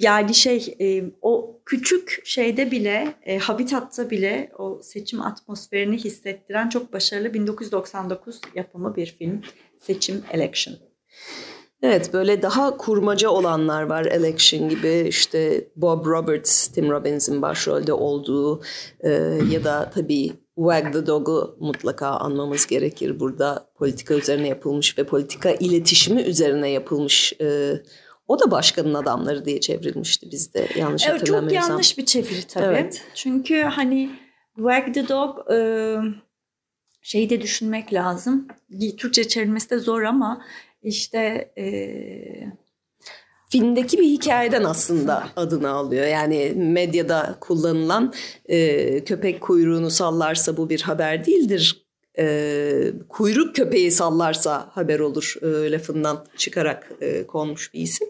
yani 0.00 0.34
şey 0.34 0.74
e, 0.80 1.04
o 1.22 1.62
küçük 1.66 2.20
şeyde 2.24 2.70
bile 2.70 3.14
e, 3.22 3.38
habitatta 3.38 4.10
bile 4.10 4.50
o 4.58 4.80
seçim 4.82 5.22
atmosferini 5.22 5.96
hissettiren 5.96 6.68
çok 6.68 6.92
başarılı 6.92 7.34
1999 7.34 8.40
yapımı 8.54 8.96
bir 8.96 9.06
film 9.06 9.42
Seçim 9.80 10.24
Election. 10.32 10.93
Evet 11.84 12.12
böyle 12.12 12.42
daha 12.42 12.76
kurmaca 12.76 13.28
olanlar 13.28 13.82
var 13.82 14.04
Election 14.04 14.68
gibi 14.68 15.04
işte 15.08 15.68
Bob 15.76 16.06
Roberts, 16.06 16.66
Tim 16.66 16.90
Robbins'in 16.90 17.42
başrolde 17.42 17.92
olduğu 17.92 18.62
e, 19.00 19.10
ya 19.50 19.64
da 19.64 19.90
tabii 19.94 20.32
Wag 20.54 20.92
the 20.92 21.06
Dog'u 21.06 21.56
mutlaka 21.60 22.06
anmamız 22.08 22.66
gerekir. 22.66 23.20
Burada 23.20 23.66
politika 23.76 24.14
üzerine 24.14 24.48
yapılmış 24.48 24.98
ve 24.98 25.04
politika 25.04 25.50
iletişimi 25.50 26.22
üzerine 26.22 26.70
yapılmış 26.70 27.32
e, 27.40 27.72
o 28.28 28.40
da 28.40 28.50
başkanın 28.50 28.94
adamları 28.94 29.44
diye 29.44 29.60
çevrilmişti 29.60 30.30
bizde 30.30 30.68
yanlış 30.76 31.06
evet, 31.06 31.20
hatırlamıyorsam. 31.20 31.62
Çok 31.62 31.70
yanlış 31.70 31.98
bir 31.98 32.06
çeviri 32.06 32.42
tabii. 32.42 32.64
Evet. 32.64 33.02
Çünkü 33.14 33.62
hani 33.62 34.10
Wag 34.56 34.94
the 34.94 35.08
Dog 35.08 35.52
e, 35.52 35.58
şeyi 37.04 37.30
de 37.30 37.42
düşünmek 37.42 37.92
lazım. 37.92 38.48
Türkçe 38.98 39.28
çevrilmesi 39.28 39.70
de 39.70 39.78
zor 39.78 40.02
ama 40.02 40.44
işte 40.82 41.52
e, 41.58 41.66
filmdeki 43.48 43.98
bir 43.98 44.04
hikayeden 44.04 44.64
aslında 44.64 45.28
adını 45.36 45.70
alıyor. 45.70 46.06
Yani 46.06 46.52
medyada 46.56 47.36
kullanılan 47.40 48.14
e, 48.46 49.04
köpek 49.04 49.40
kuyruğunu 49.40 49.90
sallarsa 49.90 50.56
bu 50.56 50.70
bir 50.70 50.80
haber 50.80 51.26
değildir. 51.26 51.86
E, 52.18 52.92
kuyruk 53.08 53.56
köpeği 53.56 53.90
sallarsa 53.90 54.70
haber 54.72 55.00
olur 55.00 55.34
e, 55.42 55.72
lafından 55.72 56.26
çıkarak 56.36 56.92
e, 57.00 57.26
konmuş 57.26 57.74
bir 57.74 57.80
isim. 57.80 58.08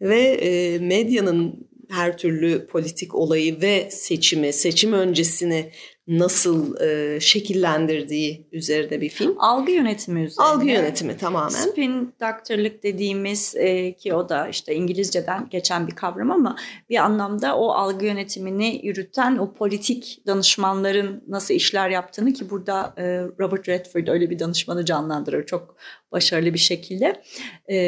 Ve 0.00 0.20
e, 0.20 0.78
medyanın 0.78 1.68
her 1.90 2.18
türlü 2.18 2.66
politik 2.66 3.14
olayı 3.14 3.62
ve 3.62 3.90
seçimi, 3.90 4.52
seçim 4.52 4.92
öncesini 4.92 5.72
nasıl 6.10 6.80
e, 6.80 7.20
şekillendirdiği 7.20 8.46
üzerine 8.52 9.00
bir 9.00 9.08
film. 9.08 9.36
Algı 9.38 9.72
yönetimi 9.72 10.22
üzerine. 10.22 10.46
Algı 10.46 10.66
yönetimi 10.66 11.16
tamamen. 11.16 11.48
Spin 11.48 12.14
doctor'lık 12.20 12.82
dediğimiz 12.82 13.54
e, 13.56 13.92
ki 13.92 14.14
o 14.14 14.28
da 14.28 14.48
işte 14.48 14.74
İngilizceden 14.74 15.48
geçen 15.50 15.86
bir 15.86 15.94
kavram 15.94 16.30
ama 16.30 16.56
bir 16.90 16.96
anlamda 16.96 17.56
o 17.56 17.70
algı 17.70 18.06
yönetimini 18.06 18.80
yürüten 18.86 19.38
o 19.38 19.52
politik 19.52 20.22
danışmanların 20.26 21.24
nasıl 21.28 21.54
işler 21.54 21.90
yaptığını 21.90 22.32
ki 22.32 22.50
burada 22.50 22.94
e, 22.98 23.04
Robert 23.40 23.68
Redford 23.68 24.06
öyle 24.06 24.30
bir 24.30 24.38
danışmanı 24.38 24.84
canlandırır 24.84 25.46
çok 25.46 25.76
başarılı 26.12 26.54
bir 26.54 26.58
şekilde. 26.58 27.22
E, 27.70 27.78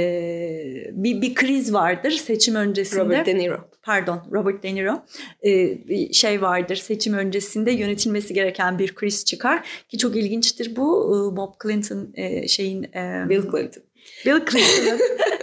bir, 0.92 1.22
bir 1.22 1.35
kriz 1.35 1.72
vardır 1.72 2.11
seçim 2.11 2.54
öncesinde. 2.54 3.00
Robert 3.00 3.26
De 3.26 3.38
Niro. 3.38 3.68
Pardon 3.82 4.22
Robert 4.32 4.62
De 4.62 4.74
Niro. 4.74 5.02
E, 5.44 5.50
bir 5.88 6.12
şey 6.12 6.42
vardır 6.42 6.76
seçim 6.76 7.14
öncesinde 7.14 7.72
yönetilmesi 7.72 8.35
gereken 8.35 8.78
bir 8.78 8.94
kriz 8.94 9.24
çıkar 9.24 9.85
ki 9.88 9.98
çok 9.98 10.16
ilginçtir 10.16 10.76
bu 10.76 11.06
e, 11.06 11.37
Bob 11.37 11.52
Clinton 11.62 12.12
e, 12.14 12.48
şeyin 12.48 12.82
e, 12.82 13.26
Bill 13.28 13.42
Clinton. 13.42 13.82
Bill 14.26 14.40
Clinton'ın 14.50 15.00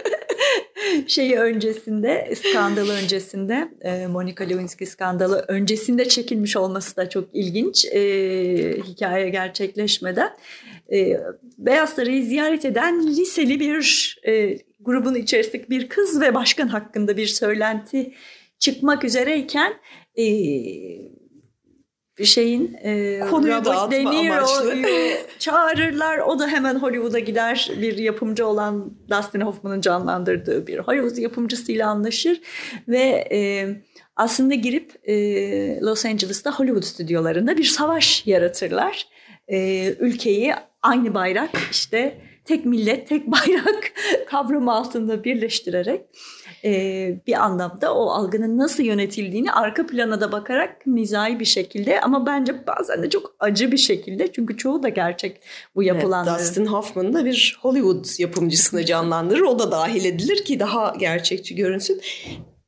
şeyi 1.06 1.36
öncesinde, 1.36 2.34
skandalı 2.36 2.92
öncesinde, 2.92 3.68
Monica 4.08 4.44
Lewinsky 4.44 4.90
skandalı 4.90 5.44
öncesinde 5.48 6.08
çekilmiş 6.08 6.56
olması 6.56 6.96
da 6.96 7.08
çok 7.08 7.28
ilginç. 7.32 7.84
E, 7.84 8.00
hikaye 8.82 9.28
gerçekleşmeden. 9.28 10.30
E, 10.92 11.20
Beyaz 11.58 11.90
Saray'ı 11.90 12.22
ziyaret 12.22 12.64
eden 12.64 13.06
liseli 13.06 13.60
bir 13.60 14.18
e, 14.26 14.58
grubun 14.80 15.14
içerisindeki 15.14 15.70
bir 15.70 15.88
kız 15.88 16.20
ve 16.20 16.34
başkan 16.34 16.68
hakkında 16.68 17.16
bir 17.16 17.26
söylenti 17.26 18.12
çıkmak 18.58 19.04
üzereyken 19.04 19.74
e, 20.16 20.24
şeyin 22.24 22.78
e, 22.82 23.20
konuyu 23.30 23.52
Robert 23.52 23.66
dağıtma 23.66 23.90
De 23.90 24.04
Niro'yu 24.04 25.16
çağırırlar. 25.38 26.18
O 26.18 26.38
da 26.38 26.48
hemen 26.48 26.74
Hollywood'a 26.74 27.18
gider. 27.18 27.70
Bir 27.80 27.98
yapımcı 27.98 28.46
olan 28.46 28.92
Dustin 29.10 29.40
Hoffman'ın 29.40 29.80
canlandırdığı 29.80 30.66
bir 30.66 30.78
Hollywood 30.78 31.16
yapımcısıyla 31.16 31.88
anlaşır 31.88 32.40
ve 32.88 33.28
e, 33.32 33.68
aslında 34.16 34.54
girip 34.54 35.08
e, 35.08 35.14
Los 35.80 36.06
Angeles'ta 36.06 36.52
Hollywood 36.52 36.82
stüdyolarında 36.82 37.56
bir 37.56 37.64
savaş 37.64 38.26
yaratırlar. 38.26 39.06
E, 39.48 39.88
ülkeyi 40.00 40.54
aynı 40.82 41.14
bayrak 41.14 41.50
işte 41.70 42.20
tek 42.44 42.64
millet, 42.64 43.08
tek 43.08 43.26
bayrak 43.26 43.92
kavramı 44.26 44.72
altında 44.72 45.24
birleştirerek 45.24 46.00
e, 46.64 47.20
bir 47.26 47.44
anlamda 47.44 47.94
o 47.94 48.10
algının 48.10 48.58
nasıl 48.58 48.82
yönetildiğini 48.82 49.52
arka 49.52 49.86
plana 49.86 50.20
da 50.20 50.32
bakarak 50.32 50.86
mizahi 50.86 51.40
bir 51.40 51.44
şekilde 51.44 52.00
ama 52.00 52.26
bence 52.26 52.66
bazen 52.66 53.02
de 53.02 53.10
çok 53.10 53.34
acı 53.40 53.72
bir 53.72 53.78
şekilde 53.78 54.32
çünkü 54.32 54.56
çoğu 54.56 54.82
da 54.82 54.88
gerçek 54.88 55.40
bu 55.74 55.82
yapılanları. 55.82 56.34
Evet, 56.34 56.46
Dustin 56.46 56.66
Hoffman 56.66 57.14
da 57.14 57.24
bir 57.24 57.58
Hollywood 57.62 58.04
yapımcısını 58.18 58.84
canlandırır. 58.84 59.40
O 59.42 59.58
da 59.58 59.72
dahil 59.72 60.04
edilir 60.04 60.44
ki 60.44 60.60
daha 60.60 60.94
gerçekçi 60.98 61.54
görünsün. 61.54 62.00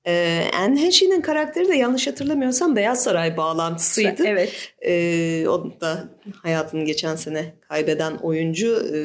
Ee, 0.07 0.45
Anne 0.61 0.81
Henchy'nin 0.81 1.21
karakteri 1.21 1.69
de 1.69 1.77
yanlış 1.77 2.07
hatırlamıyorsam 2.07 2.77
Beyaz 2.77 3.03
Saray 3.03 3.37
bağlantısıydı. 3.37 4.27
Evet. 4.27 4.75
Ee, 4.81 5.49
o 5.49 5.81
da 5.81 6.09
hayatını 6.43 6.85
geçen 6.85 7.17
sene 7.17 7.55
kaybeden 7.69 8.17
oyuncu. 8.17 8.83
Ee, 8.95 9.03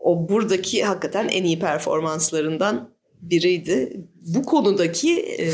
o 0.00 0.28
buradaki 0.28 0.84
hakikaten 0.84 1.28
en 1.28 1.44
iyi 1.44 1.58
performanslarından 1.58 2.90
biriydi. 3.22 4.00
Bu 4.14 4.42
konudaki 4.42 5.20
e, 5.20 5.50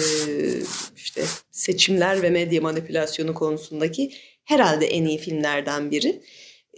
işte 0.97 1.25
seçimler 1.51 2.23
ve 2.23 2.31
medya 2.31 2.61
manipülasyonu 2.61 3.35
konusundaki 3.35 4.13
herhalde 4.45 4.87
en 4.87 5.05
iyi 5.05 5.19
filmlerden 5.19 5.91
biri. 5.91 6.23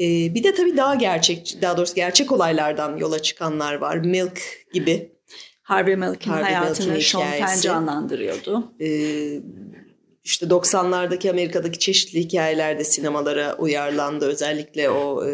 E, 0.00 0.34
bir 0.34 0.44
de 0.44 0.54
tabii 0.54 0.76
daha 0.76 0.94
gerçek, 0.94 1.58
daha 1.62 1.76
doğrusu 1.76 1.94
gerçek 1.94 2.32
olaylardan 2.32 2.96
yola 2.96 3.22
çıkanlar 3.22 3.74
var. 3.74 3.96
Milk 3.96 4.42
gibi 4.72 5.16
Harvey 5.66 5.96
Milk'in 5.96 6.30
hayatını 6.30 7.00
Sean 7.00 7.30
Penn 7.30 7.60
canlandırıyordu. 7.60 8.72
Ee, 8.80 9.40
işte 10.26 10.46
90'lardaki 10.46 11.30
Amerika'daki 11.30 11.78
çeşitli 11.78 12.20
hikayelerde 12.20 12.84
sinemalara 12.84 13.56
uyarlandı. 13.58 14.26
Özellikle 14.26 14.90
o 14.90 15.28
e, 15.28 15.30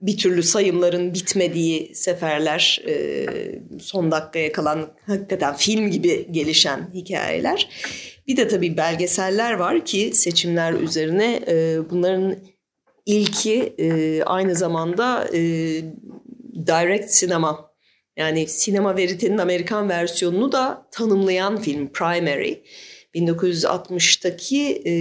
bir 0.00 0.16
türlü 0.16 0.42
sayımların 0.42 1.14
bitmediği 1.14 1.94
seferler, 1.94 2.82
e, 2.88 3.26
son 3.80 4.10
dakikaya 4.10 4.52
kalan 4.52 4.88
hakikaten 5.06 5.56
film 5.56 5.90
gibi 5.90 6.28
gelişen 6.30 6.90
hikayeler. 6.94 7.68
Bir 8.26 8.36
de 8.36 8.48
tabii 8.48 8.76
belgeseller 8.76 9.52
var 9.52 9.84
ki 9.84 10.10
seçimler 10.14 10.72
üzerine 10.72 11.40
e, 11.48 11.78
bunların 11.90 12.36
ilki 13.06 13.74
e, 13.78 14.22
aynı 14.22 14.54
zamanda 14.54 15.28
e, 15.32 15.40
direct 16.66 17.10
sinema 17.10 17.70
yani 18.16 18.46
sinema 18.46 18.96
veritenin 18.96 19.38
Amerikan 19.38 19.88
versiyonunu 19.88 20.52
da 20.52 20.88
tanımlayan 20.92 21.60
film 21.60 21.88
Primary. 21.92 22.54
1960'taki 23.14 24.82
e, 24.84 24.94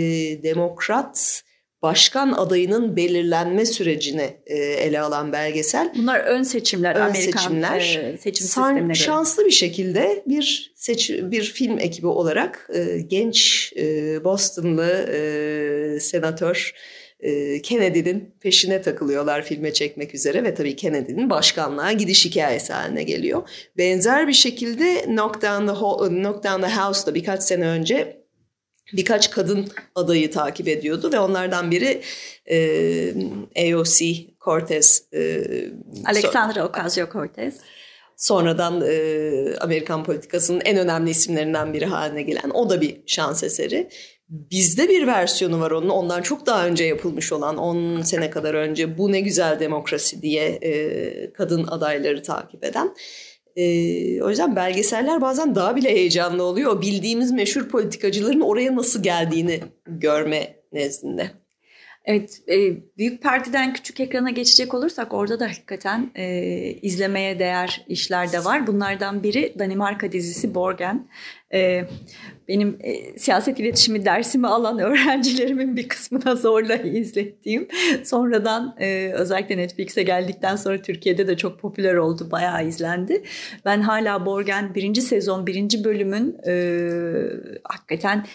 demokrat 0.43 1.43
başkan 1.83 2.31
adayının 2.31 2.95
belirlenme 2.95 3.65
sürecini 3.65 4.37
e, 4.45 4.57
ele 4.57 4.99
alan 4.99 5.33
belgesel. 5.33 5.91
Bunlar 5.97 6.19
ön 6.19 6.43
seçimler, 6.43 6.95
ön 6.95 7.01
Amerikan 7.01 7.39
seçimler. 7.39 7.99
E, 8.03 8.17
seçim 8.17 8.45
sistemine 8.47 8.95
Şanslı 8.95 9.45
bir 9.45 9.51
şekilde 9.51 10.23
bir 10.27 10.73
seç, 10.75 11.09
bir 11.09 11.43
film 11.43 11.79
ekibi 11.79 12.07
olarak 12.07 12.69
e, 12.73 12.99
genç 12.99 13.73
e, 13.77 14.23
Bostonlı 14.23 15.09
e, 15.13 15.99
senatör 15.99 16.73
Kennedy'nin 17.63 18.33
peşine 18.39 18.81
takılıyorlar 18.81 19.41
filme 19.41 19.73
çekmek 19.73 20.15
üzere 20.15 20.43
ve 20.43 20.53
tabii 20.53 20.75
Kennedy'nin 20.75 21.29
başkanlığa 21.29 21.91
gidiş 21.91 22.25
hikayesi 22.25 22.73
haline 22.73 23.03
geliyor. 23.03 23.49
Benzer 23.77 24.27
bir 24.27 24.33
şekilde 24.33 25.01
Knock 25.01 25.41
Down 25.41 25.67
the, 25.67 25.73
Knock 26.09 26.43
Down 26.43 26.61
the 26.61 26.75
House'da 26.75 27.15
birkaç 27.15 27.43
sene 27.43 27.67
önce 27.67 28.23
birkaç 28.93 29.31
kadın 29.31 29.67
adayı 29.95 30.31
takip 30.31 30.67
ediyordu 30.67 31.11
ve 31.13 31.19
onlardan 31.19 31.71
biri 31.71 32.01
e, 32.45 33.73
AOC 33.73 34.15
Cortez. 34.41 35.03
E, 35.13 35.43
Alexandra 36.05 36.59
Ocasio-Cortez. 36.59 37.53
Sonradan 38.17 38.83
e, 38.87 39.57
Amerikan 39.59 40.03
politikasının 40.03 40.61
en 40.65 40.77
önemli 40.77 41.09
isimlerinden 41.09 41.73
biri 41.73 41.85
haline 41.85 42.21
gelen 42.21 42.49
o 42.53 42.69
da 42.69 42.81
bir 42.81 42.97
şans 43.05 43.43
eseri. 43.43 43.89
Bizde 44.33 44.89
bir 44.89 45.07
versiyonu 45.07 45.59
var 45.59 45.71
onun. 45.71 45.89
Ondan 45.89 46.21
çok 46.21 46.45
daha 46.45 46.67
önce 46.67 46.83
yapılmış 46.83 47.31
olan 47.31 47.57
10 47.57 48.01
sene 48.01 48.29
kadar 48.29 48.53
önce 48.53 48.97
bu 48.97 49.11
ne 49.11 49.21
güzel 49.21 49.59
demokrasi 49.59 50.21
diye 50.21 50.45
e, 50.45 51.33
kadın 51.33 51.67
adayları 51.67 52.23
takip 52.23 52.63
eden. 52.63 52.95
E, 53.55 53.63
o 54.21 54.29
yüzden 54.29 54.55
belgeseller 54.55 55.21
bazen 55.21 55.55
daha 55.55 55.75
bile 55.75 55.89
heyecanlı 55.89 56.43
oluyor. 56.43 56.81
Bildiğimiz 56.81 57.31
meşhur 57.31 57.69
politikacıların 57.69 58.41
oraya 58.41 58.75
nasıl 58.75 59.03
geldiğini 59.03 59.59
görme 59.87 60.55
nezdinde. 60.71 61.42
Evet, 62.05 62.41
e, 62.49 62.57
büyük 62.97 63.23
partiden 63.23 63.73
küçük 63.73 63.99
ekrana 63.99 64.29
geçecek 64.29 64.73
olursak 64.73 65.13
orada 65.13 65.39
da 65.39 65.45
hakikaten 65.45 66.11
e, 66.15 66.25
izlemeye 66.81 67.39
değer 67.39 67.85
işler 67.87 68.31
de 68.31 68.45
var. 68.45 68.67
Bunlardan 68.67 69.23
biri 69.23 69.55
Danimarka 69.59 70.11
dizisi 70.11 70.55
Borgen. 70.55 71.07
E, 71.53 71.85
benim 72.47 72.77
e, 72.79 73.17
siyaset 73.19 73.59
iletişimi 73.59 74.05
dersimi 74.05 74.47
alan 74.47 74.79
öğrencilerimin 74.79 75.75
bir 75.75 75.87
kısmına 75.87 76.35
zorla 76.35 76.75
izlettiğim. 76.75 77.67
Sonradan 78.03 78.75
e, 78.79 79.11
özellikle 79.13 79.57
Netflix'e 79.57 80.03
geldikten 80.03 80.55
sonra 80.55 80.81
Türkiye'de 80.81 81.27
de 81.27 81.37
çok 81.37 81.59
popüler 81.59 81.95
oldu, 81.95 82.27
bayağı 82.31 82.67
izlendi. 82.67 83.23
Ben 83.65 83.81
hala 83.81 84.25
Borgen 84.25 84.75
birinci 84.75 85.01
sezon 85.01 85.47
birinci 85.47 85.83
bölümün 85.83 86.37
e, 86.47 86.53
hakikaten 87.63 88.25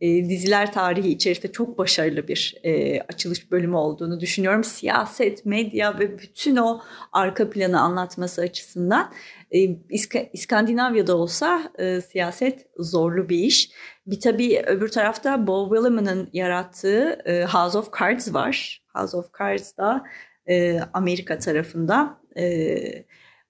e, 0.00 0.28
diziler 0.28 0.72
tarihi 0.72 1.08
içerisinde 1.08 1.52
çok 1.52 1.78
başarılı 1.78 2.28
bir 2.28 2.54
e, 2.62 3.00
açılış 3.00 3.50
bölümü 3.50 3.76
olduğunu 3.76 4.20
düşünüyorum. 4.20 4.64
Siyaset, 4.64 5.46
medya 5.46 5.98
ve 5.98 6.18
bütün 6.18 6.56
o 6.56 6.80
arka 7.12 7.50
planı 7.50 7.80
anlatması 7.80 8.40
açısından 8.40 9.12
e, 9.50 9.58
İsk- 9.90 10.30
İskandinavya'da 10.32 11.16
olsa 11.16 11.72
e, 11.78 12.00
siyaset 12.00 12.66
zorlu 12.78 13.28
bir 13.28 13.38
iş. 13.38 13.70
Bir 14.06 14.20
tabii 14.20 14.62
öbür 14.66 14.88
tarafta 14.88 15.46
Bo 15.46 15.70
Williams'ın 15.74 16.30
yarattığı 16.32 17.18
e, 17.24 17.44
House 17.44 17.78
of 17.78 18.00
Cards 18.00 18.34
var. 18.34 18.82
House 18.94 19.16
of 19.16 19.26
Cards 19.40 19.76
da 19.76 20.04
e, 20.48 20.80
Amerika 20.92 21.38
tarafında 21.38 22.20
e, 22.36 22.78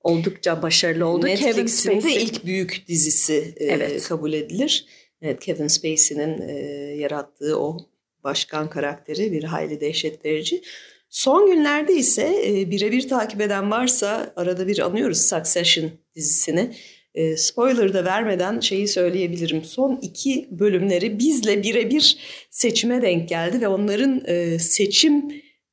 oldukça 0.03 0.63
başarılı 0.63 1.07
oldu. 1.07 1.27
Netflix'in 1.27 2.03
de 2.03 2.13
ilk 2.13 2.45
büyük 2.45 2.85
dizisi 2.89 3.55
e, 3.57 3.65
evet. 3.65 4.09
kabul 4.09 4.33
edilir. 4.33 4.87
Evet 5.23 5.41
Kevin 5.41 5.67
Spacey'nin 5.67 6.49
e, 6.49 6.53
yarattığı 6.97 7.61
o 7.61 7.77
başkan 8.25 8.71
karakteri 8.71 9.33
bir 9.33 9.45
hayli 9.45 9.81
dehşet 9.81 10.25
verici. 10.25 10.63
Son 11.09 11.47
günlerde 11.47 11.95
ise 11.95 12.43
e, 12.47 12.71
birebir 12.71 13.09
takip 13.09 13.41
eden 13.41 13.71
varsa 13.71 14.33
arada 14.37 14.67
bir 14.67 14.79
anıyoruz 14.79 15.21
Succession 15.21 15.91
dizisini. 16.17 16.75
E, 17.15 17.37
spoiler 17.37 17.95
da 17.95 18.05
vermeden 18.05 18.61
şeyi 18.61 18.89
söyleyebilirim. 18.89 19.65
Son 19.65 19.99
iki 20.03 20.49
bölümleri 20.51 21.19
bizle 21.19 21.63
birebir 21.63 22.19
seçime 22.51 23.03
denk 23.03 23.29
geldi 23.29 23.61
ve 23.61 23.69
onların 23.69 24.25
e, 24.27 24.59
seçim 24.59 25.25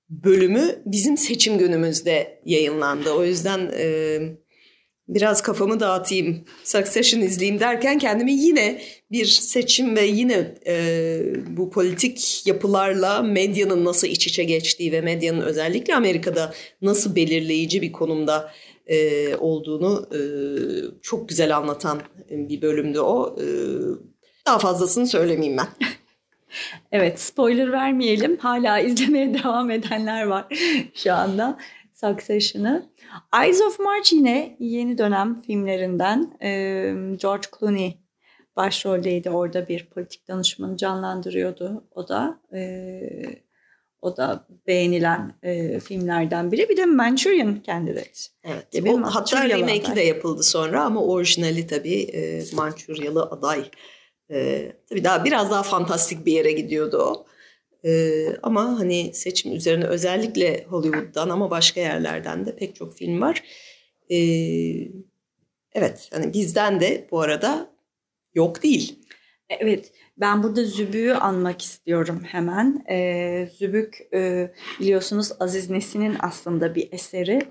bölümü 0.09 0.81
bizim 0.85 1.17
seçim 1.17 1.57
günümüzde 1.57 2.41
yayınlandı. 2.45 3.11
O 3.11 3.25
yüzden... 3.25 3.71
E, 3.77 4.19
biraz 5.07 5.41
kafamı 5.41 5.79
dağıtayım, 5.79 6.45
Succession 6.63 7.21
izleyeyim 7.21 7.59
derken 7.59 7.97
kendimi 7.97 8.33
yine 8.33 8.81
bir 9.11 9.25
seçim 9.25 9.95
ve 9.95 10.05
yine 10.05 10.55
e, 10.67 11.19
bu 11.47 11.71
politik 11.71 12.47
yapılarla 12.47 13.21
medyanın 13.21 13.85
nasıl 13.85 14.07
iç 14.07 14.27
içe 14.27 14.43
geçtiği 14.43 14.91
ve 14.91 15.01
medyanın 15.01 15.41
özellikle 15.41 15.95
Amerika'da 15.95 16.53
nasıl 16.81 17.15
belirleyici 17.15 17.81
bir 17.81 17.91
konumda 17.91 18.51
e, 18.87 19.35
olduğunu 19.35 20.09
e, 20.11 20.19
çok 21.01 21.29
güzel 21.29 21.57
anlatan 21.57 22.01
bir 22.29 22.61
bölümdü 22.61 22.99
o. 22.99 23.35
E, 23.39 23.45
daha 24.45 24.59
fazlasını 24.59 25.07
söylemeyeyim 25.07 25.57
ben. 25.57 25.67
Evet 26.91 27.21
spoiler 27.21 27.71
vermeyelim. 27.71 28.37
Hala 28.37 28.79
izlemeye 28.79 29.33
devam 29.43 29.71
edenler 29.71 30.23
var 30.23 30.45
şu 30.93 31.13
anda 31.13 31.57
Succession'ı. 31.95 32.89
Eyes 33.43 33.61
of 33.61 33.79
March 33.79 34.13
yine 34.13 34.57
yeni 34.59 34.97
dönem 34.97 35.41
filmlerinden. 35.41 36.37
George 37.17 37.47
Clooney 37.59 37.97
başroldeydi. 38.55 39.29
Orada 39.29 39.67
bir 39.67 39.89
politik 39.89 40.27
danışmanı 40.27 40.77
canlandırıyordu. 40.77 41.83
O 41.91 42.07
da 42.07 42.39
o 44.01 44.17
da 44.17 44.47
beğenilen 44.67 45.33
e, 45.43 45.79
filmlerden 45.79 46.51
biri. 46.51 46.69
Bir 46.69 46.77
de 46.77 46.85
Manchurian 46.85 47.61
Candidate. 47.65 48.19
Evet. 48.43 48.71
Gibi 48.71 48.91
o, 48.91 49.01
hatta 49.01 49.49
remake'i 49.49 49.95
de 49.95 50.01
yapıldı 50.01 50.43
sonra 50.43 50.83
ama 50.83 51.03
orijinali 51.03 51.67
tabii 51.67 52.01
e, 52.01 52.43
Mançuryalı 52.53 53.23
aday. 53.23 53.65
E, 54.31 54.71
tabii 54.89 55.03
daha 55.03 55.25
biraz 55.25 55.51
daha 55.51 55.63
fantastik 55.63 56.25
bir 56.25 56.33
yere 56.33 56.51
gidiyordu 56.51 56.97
o. 56.97 57.25
Ama 58.43 58.79
hani 58.79 59.13
seçim 59.13 59.53
üzerine 59.53 59.85
özellikle 59.85 60.63
Hollywood'dan 60.63 61.29
ama 61.29 61.51
başka 61.51 61.79
yerlerden 61.81 62.45
de 62.45 62.55
pek 62.55 62.75
çok 62.75 62.97
film 62.97 63.21
var. 63.21 63.43
Ee, 64.11 64.17
evet 65.73 66.09
hani 66.13 66.33
bizden 66.33 66.79
de 66.79 67.07
bu 67.11 67.21
arada 67.21 67.75
yok 68.33 68.63
değil. 68.63 68.99
Evet 69.49 69.91
ben 70.17 70.43
burada 70.43 70.63
Zübük'ü 70.63 71.11
anmak 71.11 71.61
istiyorum 71.61 72.21
hemen. 72.23 72.85
Ee, 72.89 73.49
Zübük 73.57 73.97
e, 74.13 74.51
biliyorsunuz 74.79 75.31
Aziz 75.39 75.69
Nesin'in 75.69 76.15
aslında 76.19 76.75
bir 76.75 76.91
eseri. 76.91 77.41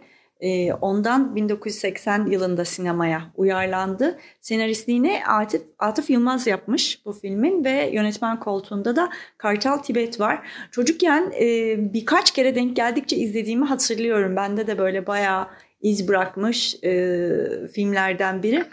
E, 0.40 0.72
ondan 0.72 1.36
1980 1.36 2.26
yılında 2.26 2.64
sinemaya 2.64 3.22
uyarlandı. 3.36 4.18
Senaristliğini 4.40 5.20
Atıf, 5.28 5.62
Atıf 5.78 6.10
Yılmaz 6.10 6.46
yapmış 6.46 7.06
bu 7.06 7.12
filmin 7.12 7.64
ve 7.64 7.90
yönetmen 7.92 8.40
koltuğunda 8.40 8.96
da 8.96 9.10
Kartal 9.38 9.78
Tibet 9.78 10.20
var. 10.20 10.46
Çocukken 10.70 11.32
e, 11.40 11.76
birkaç 11.92 12.30
kere 12.30 12.54
denk 12.54 12.76
geldikçe 12.76 13.16
izlediğimi 13.16 13.64
hatırlıyorum. 13.64 14.36
Bende 14.36 14.66
de 14.66 14.78
böyle 14.78 15.06
bayağı 15.06 15.46
iz 15.80 16.08
bırakmış 16.08 16.84
e, 16.84 17.68
filmlerden 17.72 18.42
biri. 18.42 18.64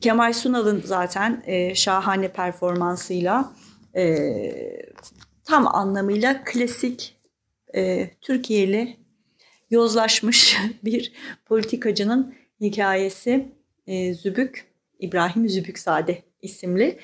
Kemal 0.00 0.32
Sunal'ın 0.32 0.82
zaten 0.84 1.42
e, 1.46 1.74
şahane 1.74 2.28
performansıyla 2.28 3.52
tam 5.44 5.76
anlamıyla 5.76 6.44
klasik 6.44 7.16
Türkiye'li 8.20 9.05
yozlaşmış 9.70 10.56
bir 10.84 11.12
politikacının 11.46 12.34
hikayesi 12.60 13.48
e, 13.86 14.14
Zübük, 14.14 14.64
İbrahim 14.98 15.48
Zübüksade 15.48 16.22
isimli. 16.42 16.98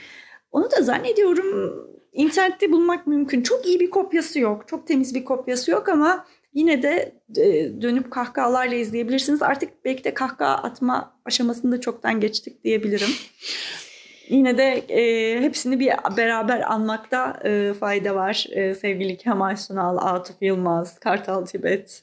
Onu 0.52 0.70
da 0.70 0.82
zannediyorum 0.82 1.74
internette 2.12 2.72
bulmak 2.72 3.06
mümkün. 3.06 3.42
Çok 3.42 3.66
iyi 3.66 3.80
bir 3.80 3.90
kopyası 3.90 4.40
yok, 4.40 4.68
çok 4.68 4.86
temiz 4.86 5.14
bir 5.14 5.24
kopyası 5.24 5.70
yok 5.70 5.88
ama 5.88 6.26
yine 6.54 6.82
de 6.82 7.12
e, 7.36 7.82
dönüp 7.82 8.10
kahkahalarla 8.10 8.74
izleyebilirsiniz. 8.74 9.42
Artık 9.42 9.84
belki 9.84 10.04
de 10.04 10.14
kahkaha 10.14 10.54
atma 10.54 11.20
aşamasında 11.24 11.80
çoktan 11.80 12.20
geçtik 12.20 12.64
diyebilirim. 12.64 13.08
Yine 14.28 14.58
de 14.58 14.84
e, 14.88 15.40
hepsini 15.40 15.80
bir 15.80 15.92
beraber 16.16 16.72
anmakta 16.72 17.40
e, 17.44 17.74
fayda 17.80 18.14
var. 18.14 18.46
E, 18.50 18.74
sevgili 18.74 19.16
Kemal 19.16 19.56
Sunal, 19.56 19.96
Atıf 19.96 20.36
Yılmaz, 20.40 20.98
Kartal 20.98 21.44
Tibet, 21.46 22.02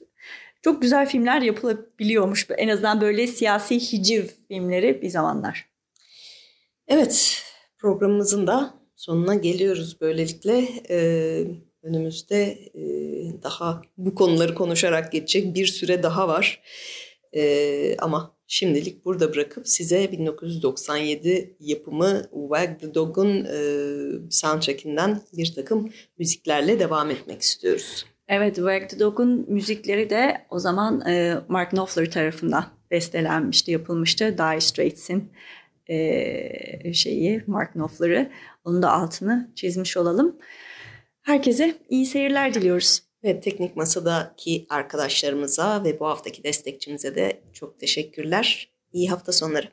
çok 0.62 0.82
güzel 0.82 1.08
filmler 1.08 1.42
yapılabiliyormuş. 1.42 2.48
En 2.58 2.68
azından 2.68 3.02
böyle 3.02 3.28
siyasi 3.28 3.76
hiciv 3.76 4.24
filmleri 4.48 5.02
bir 5.02 5.10
zamanlar. 5.10 5.70
Evet 6.88 7.44
programımızın 7.78 8.48
da 8.48 8.74
sonuna 8.96 9.36
geliyoruz 9.36 10.02
böylelikle. 10.02 10.68
Ee, 10.90 11.46
önümüzde 11.84 12.44
e, 12.76 12.84
daha 13.44 13.82
bu 13.98 14.16
konuları 14.16 14.56
konuşarak 14.56 15.12
geçecek 15.12 15.56
bir 15.56 15.68
süre 15.68 16.04
daha 16.04 16.28
var. 16.28 16.62
E, 17.36 17.98
ama 17.98 18.38
şimdilik 18.48 19.06
burada 19.06 19.34
bırakıp 19.34 19.68
size 19.68 20.12
1997 20.12 21.58
yapımı 21.60 22.24
Wag 22.32 22.80
the 22.80 22.94
Dog'un 22.94 23.46
e, 23.46 23.60
soundtrackinden 24.30 25.22
bir 25.34 25.56
takım 25.56 25.90
müziklerle 26.18 26.80
devam 26.80 27.12
etmek 27.12 27.42
istiyoruz. 27.42 28.06
Evet, 28.30 28.56
Wag 28.56 28.90
the 28.90 29.00
Dog'un 29.00 29.46
müzikleri 29.48 30.10
de 30.10 30.46
o 30.50 30.60
zaman 30.60 31.08
e, 31.08 31.38
Mark 31.48 31.70
Knopfler 31.72 32.12
tarafından 32.12 32.66
bestelenmişti, 32.92 33.72
yapılmıştı. 33.72 34.38
Dire 34.38 34.62
Straits'in 34.62 35.32
e, 35.88 36.94
şeyi, 36.94 37.44
Mark 37.48 37.74
Knopfler'ı. 37.74 38.32
Onun 38.66 38.82
da 38.82 38.92
altını 38.92 39.52
çizmiş 39.56 39.98
olalım. 39.98 40.38
Herkese 41.22 41.76
iyi 41.90 42.06
seyirler 42.06 42.54
diliyoruz. 42.54 43.04
Ve 43.24 43.40
teknik 43.40 43.76
masadaki 43.76 44.66
arkadaşlarımıza 44.70 45.84
ve 45.84 46.00
bu 46.00 46.08
haftaki 46.08 46.44
destekçimize 46.44 47.16
de 47.16 47.42
çok 47.54 47.80
teşekkürler. 47.80 48.72
İyi 48.94 49.10
hafta 49.10 49.32
sonları. 49.32 49.68